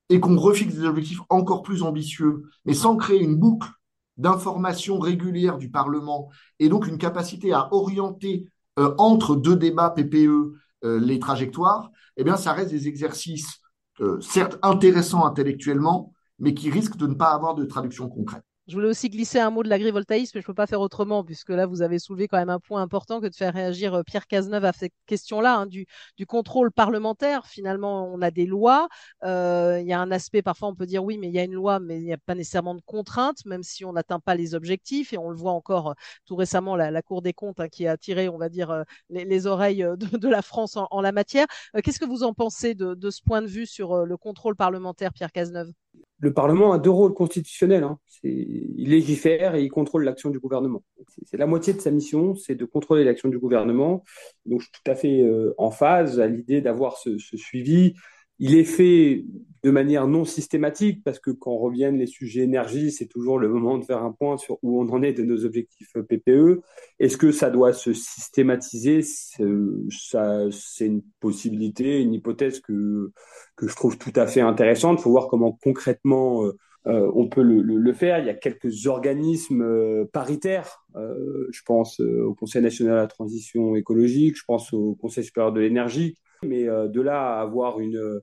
et 0.09 0.19
qu'on 0.19 0.37
refixe 0.37 0.75
des 0.75 0.85
objectifs 0.85 1.21
encore 1.27 1.63
plus 1.63 1.81
ambitieux, 1.81 2.43
mais 2.65 2.75
sans 2.75 2.95
créer 2.97 3.19
une 3.19 3.35
boucle 3.35 3.69
d'information 4.17 4.99
régulière 4.99 5.57
du 5.57 5.71
Parlement 5.71 6.29
et 6.59 6.69
donc 6.69 6.85
une 6.87 6.99
capacité 6.99 7.51
à 7.51 7.73
orienter 7.73 8.47
euh, 8.77 8.93
entre 8.99 9.35
deux 9.35 9.55
débats 9.55 9.89
PPE 9.89 10.53
euh, 10.83 10.99
les 10.99 11.17
trajectoires, 11.17 11.89
eh 12.15 12.23
bien 12.23 12.37
ça 12.37 12.53
reste 12.53 12.69
des 12.69 12.87
exercices 12.87 13.59
euh, 14.01 14.21
certes 14.21 14.59
intéressants 14.61 15.25
intellectuellement, 15.25 16.13
mais 16.37 16.53
qui 16.53 16.69
risquent 16.69 16.97
de 16.97 17.07
ne 17.07 17.15
pas 17.15 17.33
avoir 17.33 17.55
de 17.55 17.65
traduction 17.65 18.07
concrète. 18.07 18.43
Je 18.67 18.73
voulais 18.73 18.87
aussi 18.87 19.09
glisser 19.09 19.37
un 19.39 19.51
mot 19.51 19.61
de 19.61 19.69
l'agrivoltaïsme, 19.69 20.31
mais 20.35 20.41
je 20.41 20.45
ne 20.45 20.47
peux 20.47 20.55
pas 20.55 20.65
faire 20.65 20.81
autrement, 20.81 21.23
puisque 21.23 21.49
là, 21.49 21.67
vous 21.67 21.83
avez 21.83 21.99
soulevé 21.99 22.27
quand 22.27 22.37
même 22.39 22.49
un 22.49 22.59
point 22.59 22.81
important 22.81 23.21
que 23.21 23.27
de 23.27 23.35
faire 23.35 23.53
réagir 23.53 23.93
euh, 23.93 24.01
Pierre 24.03 24.25
Cazeneuve 24.25 24.65
à 24.65 24.73
cette 24.73 24.93
question-là, 25.05 25.57
hein, 25.57 25.65
du, 25.67 25.85
contrôle 26.27 26.71
parlementaire. 26.71 27.45
Finalement, 27.45 28.11
on 28.11 28.21
a 28.23 28.31
des 28.31 28.47
lois. 28.47 28.87
Euh, 29.23 29.79
il 29.81 29.87
y 29.87 29.93
a 29.93 29.99
un 29.99 30.09
aspect, 30.09 30.41
parfois, 30.41 30.69
on 30.69 30.75
peut 30.75 30.87
dire 30.87 31.03
oui, 31.03 31.19
mais 31.19 31.27
il 31.27 31.33
y 31.33 31.39
a 31.39 31.43
une 31.43 31.53
loi, 31.53 31.79
mais 31.79 31.97
il 31.97 32.05
n'y 32.05 32.13
a 32.13 32.17
pas 32.17 32.33
nécessairement 32.33 32.73
de 32.73 32.81
contraintes, 32.81 33.45
même 33.45 33.61
si 33.61 33.85
on 33.85 33.93
n'atteint 33.93 34.19
pas 34.19 34.33
les 34.33 34.55
objectifs. 34.55 35.13
Et 35.13 35.19
on 35.19 35.29
le 35.29 35.37
voit 35.37 35.51
encore 35.51 35.89
euh, 35.91 35.93
tout 36.25 36.35
récemment, 36.35 36.75
la, 36.75 36.89
la 36.89 37.01
Cour 37.03 37.21
des 37.21 37.33
comptes 37.33 37.59
hein, 37.59 37.69
qui 37.69 37.85
a 37.87 37.97
tiré, 37.97 38.29
on 38.29 38.37
va 38.39 38.49
dire, 38.49 38.83
les, 39.11 39.25
les 39.25 39.45
oreilles 39.45 39.85
de, 39.97 40.27
la 40.27 40.41
France 40.41 40.75
en, 40.75 40.87
en 40.89 41.01
la 41.01 41.11
matière. 41.11 41.45
Qu'est-ce 41.83 41.99
que 41.99 42.05
vous 42.05 42.23
en 42.23 42.33
pensez 42.33 42.73
de, 42.73 42.95
de, 42.95 43.09
ce 43.11 43.21
point 43.21 43.43
de 43.43 43.47
vue 43.47 43.67
sur 43.67 44.05
le 44.05 44.17
contrôle 44.17 44.55
parlementaire, 44.55 45.13
Pierre 45.13 45.31
Cazeneuve? 45.31 45.71
Le 46.19 46.33
Parlement 46.33 46.71
a 46.71 46.79
deux 46.79 46.89
rôles 46.89 47.13
constitutionnels. 47.13 47.83
Hein. 47.83 47.99
Il 48.23 48.89
légifère 48.89 49.55
et 49.55 49.61
il 49.61 49.69
contrôle 49.69 50.03
l'action 50.03 50.29
du 50.29 50.39
gouvernement. 50.39 50.81
C'est 51.25 51.37
la 51.37 51.45
moitié 51.45 51.73
de 51.73 51.81
sa 51.81 51.91
mission, 51.91 52.35
c'est 52.35 52.55
de 52.55 52.65
contrôler 52.65 53.03
l'action 53.03 53.29
du 53.29 53.37
gouvernement. 53.37 54.03
Donc 54.45 54.61
je 54.61 54.65
suis 54.65 54.71
tout 54.71 54.91
à 54.91 54.95
fait 54.95 55.21
euh, 55.21 55.53
en 55.57 55.69
phase 55.69 56.19
à 56.19 56.27
l'idée 56.27 56.61
d'avoir 56.61 56.97
ce, 56.97 57.17
ce, 57.17 57.37
suivi 57.37 57.93
il 58.39 58.55
est 58.55 58.63
fait 58.63 59.25
de 59.63 59.71
manière 59.71 60.07
non 60.07 60.25
systématique 60.25 61.03
parce 61.03 61.19
que 61.19 61.31
quand 61.31 61.57
reviennent 61.57 61.97
les 61.97 62.05
sujets 62.05 62.41
énergie, 62.41 62.91
c'est 62.91 63.07
toujours 63.07 63.39
le 63.39 63.49
moment 63.49 63.79
de 63.79 63.83
faire 63.83 64.03
un 64.03 64.11
point 64.11 64.37
sur 64.37 64.59
où 64.61 64.79
on 64.79 64.87
en 64.89 65.01
est 65.01 65.13
de 65.13 65.23
nos 65.23 65.43
objectifs 65.43 65.91
PPE. 65.93 66.61
Est-ce 66.99 67.17
que 67.17 67.31
ça 67.31 67.49
doit 67.49 67.73
se 67.73 67.91
systématiser? 67.91 69.01
Ça, 69.01 70.51
c'est 70.51 70.85
une 70.85 71.01
possibilité, 71.19 71.99
une 71.99 72.13
hypothèse 72.13 72.59
que 72.59 73.11
que 73.55 73.67
je 73.67 73.75
trouve 73.75 73.97
tout 73.97 74.13
à 74.15 74.27
fait 74.27 74.41
intéressante. 74.41 74.99
Il 74.99 75.03
faut 75.03 75.11
voir 75.11 75.27
comment 75.27 75.57
concrètement 75.63 76.45
euh, 76.45 76.57
euh, 76.87 77.11
on 77.15 77.27
peut 77.27 77.41
le, 77.41 77.93
faire. 77.93 78.19
Il 78.19 78.27
y 78.27 78.29
a 78.29 78.35
quelques 78.35 78.85
organismes 78.85 79.63
euh, 79.63 80.05
paritaires. 80.11 80.85
Euh, 80.95 81.47
je 81.51 81.61
pense 81.65 81.99
euh, 81.99 82.23
au 82.25 82.35
Conseil 82.35 82.61
national 82.61 82.93
de 82.93 82.99
la 82.99 83.07
transition 83.07 83.75
écologique, 83.75 84.37
je 84.37 84.43
pense 84.45 84.71
au 84.73 84.95
Conseil 84.95 85.23
supérieur 85.23 85.51
de 85.53 85.61
l'énergie 85.61 86.15
mais 86.45 86.67
euh, 86.67 86.87
de 86.87 87.01
là 87.01 87.37
à 87.37 87.41
avoir 87.41 87.79
une, 87.79 88.21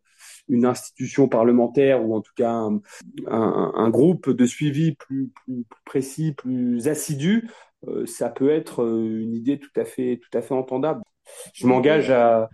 institution 0.65 1.29
parlementaire 1.29 2.05
ou 2.05 2.15
en 2.15 2.21
tout 2.21 2.33
cas 2.37 2.69
un, 3.27 3.91
groupe 3.91 4.31
de 4.31 4.47
suivi 4.47 4.95
plus, 4.95 5.31
précis, 5.85 6.33
plus 6.33 6.89
assidu, 6.89 7.49
euh, 7.89 8.07
ça 8.07 8.29
peut 8.29 8.51
être 8.51 8.83
euh, 8.83 9.21
une 9.21 9.35
idée 9.35 9.59
tout 9.59 9.81
à 9.81 9.85
fait, 9.85 10.21
tout 10.23 10.37
à 10.37 10.43
fait 10.43 10.55
entendable. 10.55 11.03
Je 11.55 11.67
m'engage 11.67 12.11
à, 12.11 12.49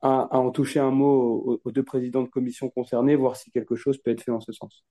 en 0.00 0.50
toucher 0.50 0.80
un 0.80 0.90
mot 0.90 1.44
aux, 1.46 1.60
aux 1.64 1.70
deux 1.70 1.84
présidents 1.84 2.22
de 2.22 2.28
commission 2.28 2.68
concernés, 2.70 3.14
voir 3.14 3.36
si 3.36 3.50
quelque 3.50 3.76
chose 3.76 3.98
peut 3.98 4.10
être 4.10 4.22
fait 4.22 4.32
en 4.32 4.40
ce 4.40 4.52
sens. 4.52 4.84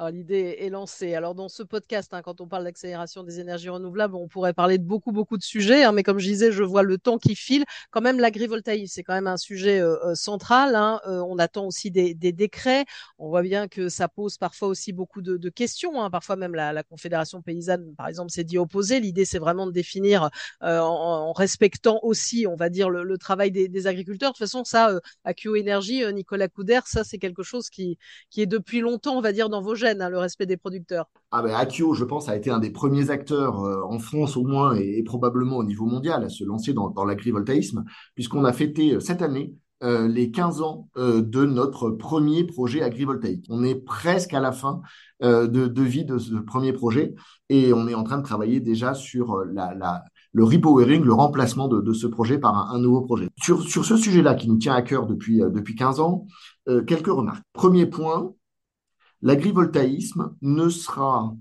Alors, 0.00 0.12
l'idée 0.12 0.58
est 0.60 0.70
lancée. 0.70 1.14
Alors, 1.14 1.34
dans 1.34 1.48
ce 1.48 1.64
podcast, 1.64 2.14
hein, 2.14 2.22
quand 2.22 2.40
on 2.40 2.46
parle 2.46 2.62
d'accélération 2.62 3.24
des 3.24 3.40
énergies 3.40 3.68
renouvelables, 3.68 4.14
on 4.14 4.28
pourrait 4.28 4.52
parler 4.52 4.78
de 4.78 4.84
beaucoup, 4.84 5.10
beaucoup 5.10 5.36
de 5.36 5.42
sujets. 5.42 5.82
Hein, 5.82 5.90
mais 5.90 6.04
comme 6.04 6.20
je 6.20 6.26
disais, 6.26 6.52
je 6.52 6.62
vois 6.62 6.84
le 6.84 6.98
temps 6.98 7.18
qui 7.18 7.34
file. 7.34 7.64
Quand 7.90 8.00
même, 8.00 8.20
l'agrivoltaïsme, 8.20 8.92
c'est 8.94 9.02
quand 9.02 9.14
même 9.14 9.26
un 9.26 9.36
sujet 9.36 9.80
euh, 9.80 9.96
euh 10.04 10.14
central. 10.14 10.76
Hein. 10.76 11.00
Euh, 11.08 11.20
on 11.28 11.36
attend 11.40 11.66
aussi 11.66 11.90
des, 11.90 12.14
décrets. 12.14 12.84
On 13.18 13.28
voit 13.28 13.42
bien 13.42 13.66
que 13.66 13.88
ça 13.88 14.06
pose 14.06 14.38
parfois 14.38 14.68
aussi 14.68 14.92
beaucoup 14.92 15.20
de, 15.20 15.48
questions. 15.48 16.00
Hein. 16.00 16.10
Parfois 16.10 16.36
même 16.36 16.54
la, 16.54 16.72
la, 16.72 16.84
Confédération 16.84 17.42
paysanne, 17.42 17.92
par 17.96 18.06
exemple, 18.06 18.30
s'est 18.30 18.44
dit 18.44 18.56
opposée. 18.56 19.00
L'idée, 19.00 19.24
c'est 19.24 19.40
vraiment 19.40 19.66
de 19.66 19.72
définir 19.72 20.30
en, 20.60 21.32
respectant 21.32 21.98
aussi, 22.02 22.46
on 22.46 22.54
va 22.54 22.68
dire, 22.68 22.88
le, 22.88 23.18
travail 23.18 23.50
des, 23.50 23.86
agriculteurs. 23.88 24.30
De 24.30 24.34
toute 24.34 24.46
façon, 24.46 24.62
ça, 24.62 25.00
à 25.24 25.34
Q-Énergie, 25.34 26.04
Nicolas 26.12 26.46
Couder, 26.46 26.80
ça, 26.86 27.02
c'est 27.02 27.18
quelque 27.18 27.42
chose 27.42 27.68
qui, 27.68 27.98
qui 28.30 28.42
est 28.42 28.46
depuis 28.46 28.80
longtemps, 28.80 29.16
on 29.16 29.20
va 29.20 29.32
dire, 29.32 29.48
dans 29.48 29.60
vos 29.60 29.74
Hein, 29.88 30.10
le 30.10 30.18
respect 30.18 30.46
des 30.46 30.56
producteurs. 30.56 31.06
Ah 31.30 31.42
ben 31.42 31.54
Akio, 31.54 31.94
je 31.94 32.04
pense, 32.04 32.28
a 32.28 32.36
été 32.36 32.50
un 32.50 32.58
des 32.58 32.70
premiers 32.70 33.10
acteurs 33.10 33.64
euh, 33.64 33.82
en 33.84 33.98
France 33.98 34.36
au 34.36 34.44
moins 34.44 34.74
et, 34.74 35.02
probablement 35.02 35.56
au 35.56 35.64
niveau 35.64 35.86
mondial 35.86 36.24
à 36.24 36.28
se 36.28 36.44
lancer 36.44 36.74
dans, 36.74 36.90
dans 36.90 37.04
l'agrivoltaïsme, 37.04 37.84
puisqu'on 38.14 38.44
a 38.44 38.52
fêté 38.52 38.94
euh, 38.94 39.00
cette 39.00 39.22
année 39.22 39.54
euh, 39.82 40.08
les 40.08 40.30
15 40.30 40.60
ans 40.60 40.88
de 40.96 41.46
notre 41.46 41.90
premier 41.90 42.44
projet 42.44 42.82
agrivoltaïque. 42.82 43.46
On 43.48 43.62
est 43.62 43.76
presque 43.76 44.34
à 44.34 44.40
la 44.40 44.50
fin 44.50 44.82
de, 45.20 45.82
vie 45.82 46.04
de 46.04 46.18
ce 46.18 46.34
premier 46.34 46.72
projet 46.72 47.14
et 47.48 47.72
on 47.72 47.86
est 47.86 47.94
en 47.94 48.02
train 48.02 48.18
de 48.18 48.24
travailler 48.24 48.58
déjà 48.58 48.94
sur 48.94 49.36
le 49.36 50.44
repowering, 50.44 51.04
le 51.04 51.12
remplacement 51.12 51.68
de, 51.68 51.92
ce 51.92 52.08
projet 52.08 52.38
par 52.38 52.56
un, 52.56 52.74
un, 52.74 52.80
nouveau 52.80 53.02
projet. 53.02 53.28
Sur, 53.40 53.62
sur 53.62 53.84
ce 53.84 53.96
sujet-là 53.96 54.34
qui 54.34 54.48
nous 54.48 54.58
tient 54.58 54.74
à 54.74 54.82
cœur 54.82 55.06
depuis, 55.06 55.38
depuis 55.38 55.76
15 55.76 56.00
ans, 56.00 56.26
quelques 56.66 57.06
remarques. 57.06 57.44
Premier 57.52 57.86
point, 57.86 58.32
l'agrivoltaïsme 59.22 60.34
ne 60.42 60.68
sera 60.68 61.34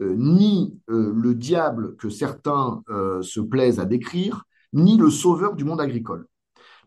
ni 0.00 0.78
le 0.88 1.34
diable 1.34 1.96
que 1.96 2.08
certains 2.10 2.82
se 3.22 3.40
plaisent 3.40 3.80
à 3.80 3.84
décrire, 3.84 4.44
ni 4.72 4.96
le 4.96 5.10
sauveur 5.10 5.54
du 5.54 5.64
monde 5.64 5.80
agricole. 5.80 6.26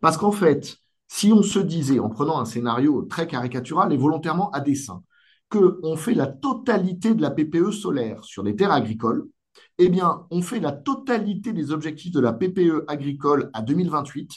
Parce 0.01 0.17
qu'en 0.17 0.31
fait, 0.31 0.77
si 1.07 1.33
on 1.33 1.41
se 1.41 1.59
disait, 1.59 1.99
en 1.99 2.09
prenant 2.09 2.39
un 2.39 2.45
scénario 2.45 3.01
très 3.03 3.25
caricatural 3.27 3.91
et 3.91 3.97
volontairement 3.97 4.51
à 4.51 4.59
dessein, 4.59 5.03
qu'on 5.49 5.95
fait 5.97 6.13
la 6.13 6.27
totalité 6.27 7.15
de 7.15 7.21
la 7.23 7.31
PPE 7.31 7.71
solaire 7.71 8.23
sur 8.23 8.43
les 8.43 8.55
terres 8.55 8.71
agricoles, 8.71 9.27
eh 9.79 9.89
bien, 9.89 10.27
on 10.29 10.43
fait 10.43 10.59
la 10.59 10.71
totalité 10.71 11.51
des 11.51 11.71
objectifs 11.71 12.11
de 12.11 12.19
la 12.19 12.33
PPE 12.33 12.85
agricole 12.87 13.49
à 13.53 13.63
2028 13.63 14.29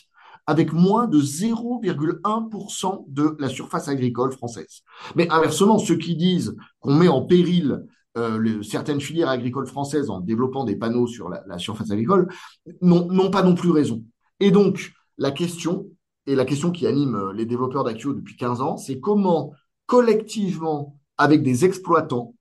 avec 0.46 0.72
moins 0.72 1.07
de 1.07 1.20
0,1% 1.20 3.05
de 3.09 3.37
la 3.38 3.48
surface 3.48 3.88
agricole 3.88 4.33
française. 4.33 4.83
Mais 5.14 5.28
inversement, 5.31 5.78
ceux 5.78 5.96
qui 5.96 6.16
disent 6.16 6.57
qu'on 6.81 6.94
met 6.94 7.09
en 7.09 7.22
péril 7.22 7.85
euh, 8.18 8.62
certaines 8.62 9.00
filières 9.00 9.31
agricoles 9.31 9.66
françaises 9.66 10.11
en 10.11 10.20
développant 10.20 10.64
des 10.64 10.76
panneaux 10.76 11.07
sur 11.07 11.28
la, 11.28 11.59
surface 11.59 11.90
agricole 11.90 12.28
n'ont 12.83 13.31
pas 13.31 13.42
non 13.42 13.55
plus 13.55 13.70
raison. 13.70 14.05
Et 14.40 14.50
donc, 14.50 14.92
la 15.16 15.31
question, 15.31 15.87
et 16.26 16.35
la 16.35 16.44
question 16.44 16.72
qui 16.72 16.87
anime 16.87 17.14
euh, 17.14 17.33
les 17.33 17.46
développeurs 17.46 17.85
d'Accio 17.85 18.12
depuis 18.12 18.37
15 18.37 18.61
ans, 18.61 18.76
c'est 18.76 19.00
comment 19.00 19.52
collectivement, 19.87 20.98
avec 21.18 21.42
des 21.42 21.64
exploitants, 21.64 22.35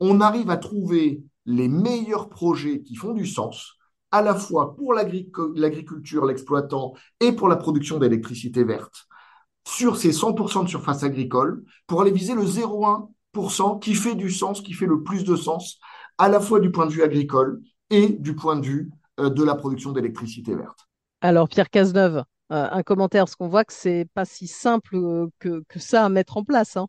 on 0.00 0.20
arrive 0.20 0.50
à 0.50 0.56
trouver 0.56 1.22
les 1.46 1.68
meilleurs 1.68 2.28
projets 2.28 2.82
qui 2.82 2.94
font 2.94 3.12
du 3.12 3.26
sens, 3.26 3.74
à 4.12 4.22
la 4.22 4.34
fois 4.34 4.76
pour 4.76 4.94
l'agriculture, 4.94 6.26
l'exploitant, 6.26 6.94
et 7.20 7.32
pour 7.32 7.48
la 7.48 7.56
production 7.56 7.98
d'électricité 7.98 8.62
verte, 8.62 9.06
sur 9.66 9.96
ces 9.96 10.12
100% 10.12 10.64
de 10.64 10.68
surface 10.68 11.02
agricole, 11.02 11.64
pour 11.86 12.02
aller 12.02 12.10
viser 12.10 12.34
le 12.34 12.42
0,1% 12.42 13.80
qui 13.80 13.94
fait 13.94 14.14
du 14.14 14.30
sens, 14.30 14.60
qui 14.60 14.74
fait 14.74 14.86
le 14.86 15.02
plus 15.02 15.24
de 15.24 15.34
sens, 15.34 15.78
à 16.18 16.28
la 16.28 16.40
fois 16.40 16.60
du 16.60 16.70
point 16.70 16.86
de 16.86 16.92
vue 16.92 17.02
agricole 17.02 17.60
et 17.90 18.10
du 18.10 18.34
point 18.34 18.56
de 18.56 18.66
vue 18.66 18.90
euh, 19.18 19.30
de 19.30 19.42
la 19.42 19.54
production 19.54 19.92
d'électricité 19.92 20.54
verte. 20.54 20.88
Alors, 21.20 21.48
Pierre 21.48 21.70
Cazeneuve, 21.70 22.24
euh, 22.52 22.68
un 22.70 22.82
commentaire, 22.82 23.24
parce 23.24 23.36
qu'on 23.36 23.48
voit 23.48 23.64
que 23.64 23.72
c'est 23.72 24.06
pas 24.12 24.24
si 24.24 24.46
simple 24.46 24.96
euh, 24.96 25.26
que, 25.38 25.62
que, 25.68 25.78
ça 25.78 26.04
à 26.04 26.08
mettre 26.08 26.36
en 26.36 26.44
place. 26.44 26.76
Hein. 26.76 26.86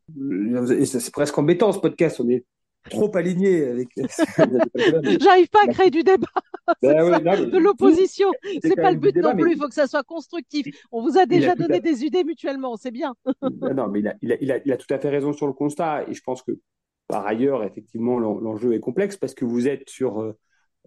C'est 0.85 1.11
presque 1.11 1.37
embêtant 1.37 1.71
ce 1.71 1.79
podcast, 1.79 2.19
on 2.19 2.27
est 2.29 2.43
trop 2.89 3.15
aligné 3.15 3.65
avec. 3.65 3.89
J'arrive 5.21 5.49
pas 5.49 5.61
à 5.63 5.67
créer 5.67 5.89
du 5.89 6.03
débat. 6.03 6.27
Ben 6.81 6.95
de 7.45 7.57
l'opposition. 7.57 8.29
C'est 8.61 8.75
pas 8.75 8.91
le 8.91 8.97
but 8.97 9.15
non 9.15 9.35
plus. 9.35 9.53
Il 9.53 9.57
faut 9.57 9.67
que 9.67 9.73
ça 9.73 9.87
soit 9.87 10.03
constructif. 10.03 10.67
On 10.91 11.01
vous 11.01 11.17
a 11.17 11.25
déjà 11.25 11.55
donné 11.55 11.79
des 11.79 12.03
idées 12.03 12.23
mutuellement. 12.23 12.75
C'est 12.77 12.91
bien. 12.91 13.15
non, 13.41 13.87
mais 13.87 13.99
il 13.99 14.07
a, 14.07 14.15
il, 14.21 14.31
a, 14.31 14.37
il, 14.41 14.51
a, 14.51 14.59
il 14.65 14.71
a, 14.71 14.77
tout 14.77 14.91
à 14.93 14.99
fait 14.99 15.09
raison 15.09 15.33
sur 15.33 15.47
le 15.47 15.53
constat. 15.53 16.05
Et 16.09 16.13
je 16.13 16.21
pense 16.23 16.41
que 16.41 16.59
par 17.07 17.25
ailleurs, 17.27 17.63
effectivement, 17.63 18.19
l'enjeu 18.19 18.73
est 18.73 18.79
complexe 18.79 19.17
parce 19.17 19.33
que 19.33 19.45
vous 19.45 19.67
êtes 19.67 19.89
sur 19.89 20.21
euh, 20.21 20.37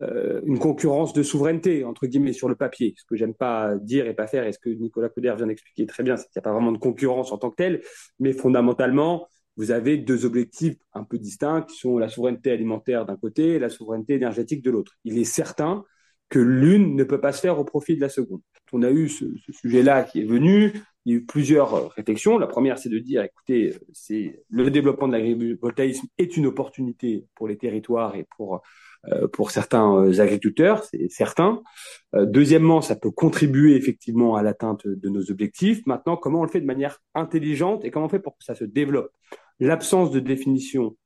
euh, 0.03 0.41
une 0.45 0.59
concurrence 0.59 1.13
de 1.13 1.23
souveraineté, 1.23 1.85
entre 1.85 2.07
guillemets, 2.07 2.33
sur 2.33 2.49
le 2.49 2.57
papier. 2.57 2.95
Ce 2.97 3.05
que 3.05 3.17
j'aime 3.17 3.35
pas 3.35 3.77
dire 3.77 4.07
et 4.07 4.15
pas 4.15 4.27
faire, 4.27 4.47
et 4.47 4.53
ce 4.53 4.59
que 4.59 4.71
Nicolas 4.71 5.09
Couder 5.09 5.35
vient 5.37 5.47
d'expliquer 5.47 5.87
très 5.87 6.03
bien, 6.03 6.17
c'est 6.17 6.25
qu'il 6.25 6.39
n'y 6.39 6.41
a 6.41 6.43
pas 6.43 6.53
vraiment 6.53 6.73
de 6.73 6.79
concurrence 6.79 7.33
en 7.33 7.39
tant 7.39 7.51
que 7.51 7.57
telle, 7.57 7.83
mais 8.19 8.33
fondamentalement, 8.33 9.29
vous 9.57 9.71
avez 9.71 9.97
deux 9.97 10.25
objectifs 10.25 10.77
un 10.92 11.05
peu 11.05 11.19
distincts 11.19 11.62
qui 11.62 11.77
sont 11.77 11.99
la 11.99 12.09
souveraineté 12.09 12.51
alimentaire 12.51 13.07
d'un 13.07 13.16
côté 13.16 13.55
et 13.55 13.59
la 13.59 13.69
souveraineté 13.69 14.14
énergétique 14.14 14.62
de 14.62 14.71
l'autre. 14.71 14.92
Il 15.05 15.19
est 15.19 15.25
certain 15.25 15.85
que 16.29 16.38
l'une 16.38 16.97
ne 16.97 17.05
peut 17.05 17.21
pas 17.21 17.33
se 17.33 17.40
faire 17.40 17.59
au 17.59 17.64
profit 17.64 17.97
de 17.97 18.01
la 18.01 18.09
seconde. 18.09 18.40
On 18.73 18.83
a 18.83 18.90
eu 18.90 19.09
ce, 19.09 19.25
sujet-là 19.51 20.03
qui 20.03 20.21
est 20.21 20.25
venu, 20.25 20.73
il 21.05 21.12
y 21.12 21.14
a 21.14 21.19
eu 21.19 21.25
plusieurs 21.25 21.90
réflexions. 21.92 22.37
La 22.37 22.49
première, 22.49 22.79
c'est 22.79 22.88
de 22.88 22.99
dire, 22.99 23.23
écoutez, 23.23 23.75
c'est 23.92 24.42
le 24.51 24.71
développement 24.71 25.07
de 25.07 25.12
l'agrivoltaïsme 25.12 26.07
est 26.19 26.37
une 26.37 26.47
opportunité 26.47 27.27
pour 27.37 27.47
les 27.47 27.57
territoires 27.57 28.16
et 28.16 28.27
pour 28.37 28.62
euh, 29.12 29.29
pour 29.29 29.51
certains 29.51 29.95
euh, 29.95 30.21
agriculteurs, 30.21 30.85
c'est 30.85 31.09
certain. 31.09 31.62
Euh, 32.14 32.27
deuxièmement, 32.27 32.81
ça 32.81 32.97
peut 32.97 33.11
contribuer 33.11 33.77
effectivement 33.77 34.37
à 34.37 34.42
l'atteinte 34.42 34.87
de 34.87 35.09
nos 35.09 35.31
objectifs. 35.31 35.85
Maintenant, 35.87 36.16
comment 36.16 36.40
on 36.40 36.45
le 36.45 36.49
fait 36.49 36.61
de 36.61 36.66
manière 36.66 36.99
intelligente 37.14 37.85
et 37.85 37.90
comment 37.90 38.07
on 38.07 38.09
fait 38.11 38.19
pour 38.19 38.37
que 38.37 38.45
ça 38.45 38.55
se 38.55 38.64
développe? 38.64 39.11
L'absence 39.61 40.11
de 40.11 40.21
définition 40.21 40.97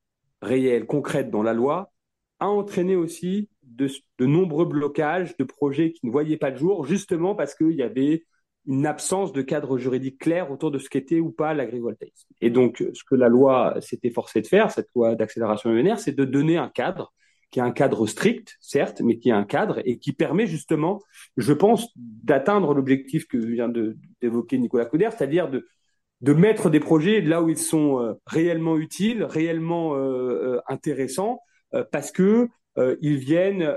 réelle, 0.43 0.87
concrète 0.87 1.31
dans 1.31 1.43
la 1.43 1.53
loi 1.53 1.93
a 2.41 2.49
entraîné 2.49 2.97
aussi 2.97 3.49
de, 3.63 3.89
nombreux 4.19 4.65
blocages 4.65 5.37
de 5.37 5.45
projets 5.45 5.93
qui 5.93 6.07
ne 6.07 6.11
voyaient 6.11 6.37
pas 6.37 6.51
le 6.51 6.57
jour, 6.57 6.85
justement 6.85 7.35
parce 7.35 7.55
qu'il 7.55 7.73
y 7.73 7.83
avait 7.83 8.25
une 8.67 8.87
absence 8.87 9.33
de 9.33 9.43
cadre 9.43 9.79
juridique 9.79 10.19
clair 10.19 10.51
autour 10.51 10.71
de 10.71 10.79
ce 10.79 10.89
qu'était 10.89 11.21
ou 11.21 11.31
pas 11.31 11.55
l'agrivoltaïsme. 11.55 12.29
Et 12.41 12.51
donc, 12.51 12.85
ce 12.93 13.05
que 13.05 13.15
la 13.15 13.29
loi 13.29 13.77
s'est 13.81 14.01
efforcée 14.03 14.43
de 14.43 14.47
faire, 14.47 14.71
cette 14.71 14.89
loi 14.95 15.15
d'accélération 15.15 15.71
UNR, 15.71 15.99
c'est 15.99 16.13
de 16.13 16.25
donner 16.25 16.57
un 16.57 16.69
cadre 16.69 17.13
qui 17.51 17.59
est 17.59 17.63
un 17.63 17.73
cadre 17.73 18.07
strict, 18.07 18.57
certes, 18.61 19.01
mais 19.01 19.19
qui 19.19 19.31
est 19.31 19.33
un 19.33 19.45
cadre 19.45 19.81
et 19.85 19.99
qui 19.99 20.13
permet 20.13 20.47
justement, 20.47 21.01
je 21.37 21.53
pense, 21.53 21.89
d'atteindre 21.97 22.75
l'objectif 22.75 23.27
que 23.27 23.39
vient 23.39 23.73
d'évoquer 24.21 24.59
Nicolas 24.59 24.85
Couder, 24.85 25.09
c'est-à-dire 25.11 25.51
de, 25.51 25.67
de 26.21 26.33
mettre 26.33 26.71
des 26.71 26.81
projets 26.81 27.21
là 27.21 27.43
où 27.43 27.49
ils 27.49 27.59
sont 27.59 28.01
euh, 28.01 28.15
réellement 28.27 28.77
utiles, 28.77 29.25
réellement 29.25 29.95
euh, 29.95 29.99
euh, 29.99 30.61
intéressants, 30.69 31.41
parce 31.93 32.11
que 32.11 32.49
ils 33.01 33.17
viennent 33.19 33.77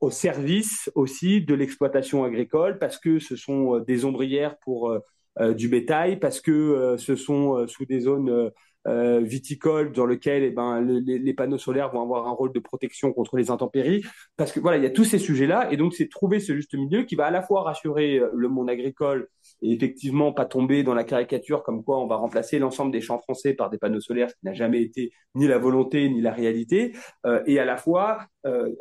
au 0.00 0.10
service 0.10 0.90
aussi 0.94 1.42
de 1.42 1.54
l'exploitation 1.54 2.24
agricole, 2.24 2.78
parce 2.78 2.98
que 2.98 3.18
ce 3.18 3.36
sont 3.36 3.80
des 3.80 4.06
ombrières 4.06 4.56
pour 4.60 4.96
du 5.38 5.68
bétail, 5.68 6.18
parce 6.18 6.40
que 6.40 6.96
ce 6.96 7.16
sont 7.16 7.66
sous 7.66 7.84
des 7.84 8.00
zones 8.00 8.50
euh, 8.86 9.20
viticole 9.20 9.92
dans 9.92 10.04
lequel 10.04 10.42
eh 10.42 10.50
ben, 10.50 10.82
les, 10.82 11.32
panneaux 11.32 11.56
solaires 11.56 11.90
vont 11.90 12.02
avoir 12.02 12.28
un 12.28 12.32
rôle 12.32 12.52
de 12.52 12.58
protection 12.58 13.14
contre 13.14 13.38
les 13.38 13.50
intempéries. 13.50 14.04
Parce 14.36 14.52
que 14.52 14.60
voilà, 14.60 14.76
il 14.76 14.82
y 14.82 14.86
a 14.86 14.90
tous 14.90 15.04
ces 15.04 15.18
sujets-là. 15.18 15.72
Et 15.72 15.78
donc, 15.78 15.94
c'est 15.94 16.06
trouver 16.06 16.38
ce 16.38 16.54
juste 16.54 16.74
milieu 16.74 17.04
qui 17.04 17.14
va 17.14 17.24
à 17.24 17.30
la 17.30 17.40
fois 17.40 17.62
rassurer 17.62 18.20
le 18.34 18.48
monde 18.50 18.68
agricole 18.68 19.28
et 19.64 19.72
effectivement 19.72 20.32
pas 20.32 20.44
tomber 20.44 20.82
dans 20.82 20.94
la 20.94 21.04
caricature 21.04 21.62
comme 21.62 21.82
quoi 21.82 21.98
on 21.98 22.06
va 22.06 22.16
remplacer 22.16 22.58
l'ensemble 22.58 22.92
des 22.92 23.00
champs 23.00 23.18
français 23.18 23.54
par 23.54 23.70
des 23.70 23.78
panneaux 23.78 24.00
solaires, 24.00 24.28
ce 24.30 24.34
qui 24.34 24.44
n'a 24.44 24.52
jamais 24.52 24.82
été 24.82 25.12
ni 25.34 25.46
la 25.48 25.58
volonté 25.58 26.08
ni 26.10 26.20
la 26.20 26.32
réalité. 26.32 26.94
Euh, 27.24 27.42
et 27.46 27.58
à 27.58 27.64
la 27.64 27.78
fois 27.78 28.18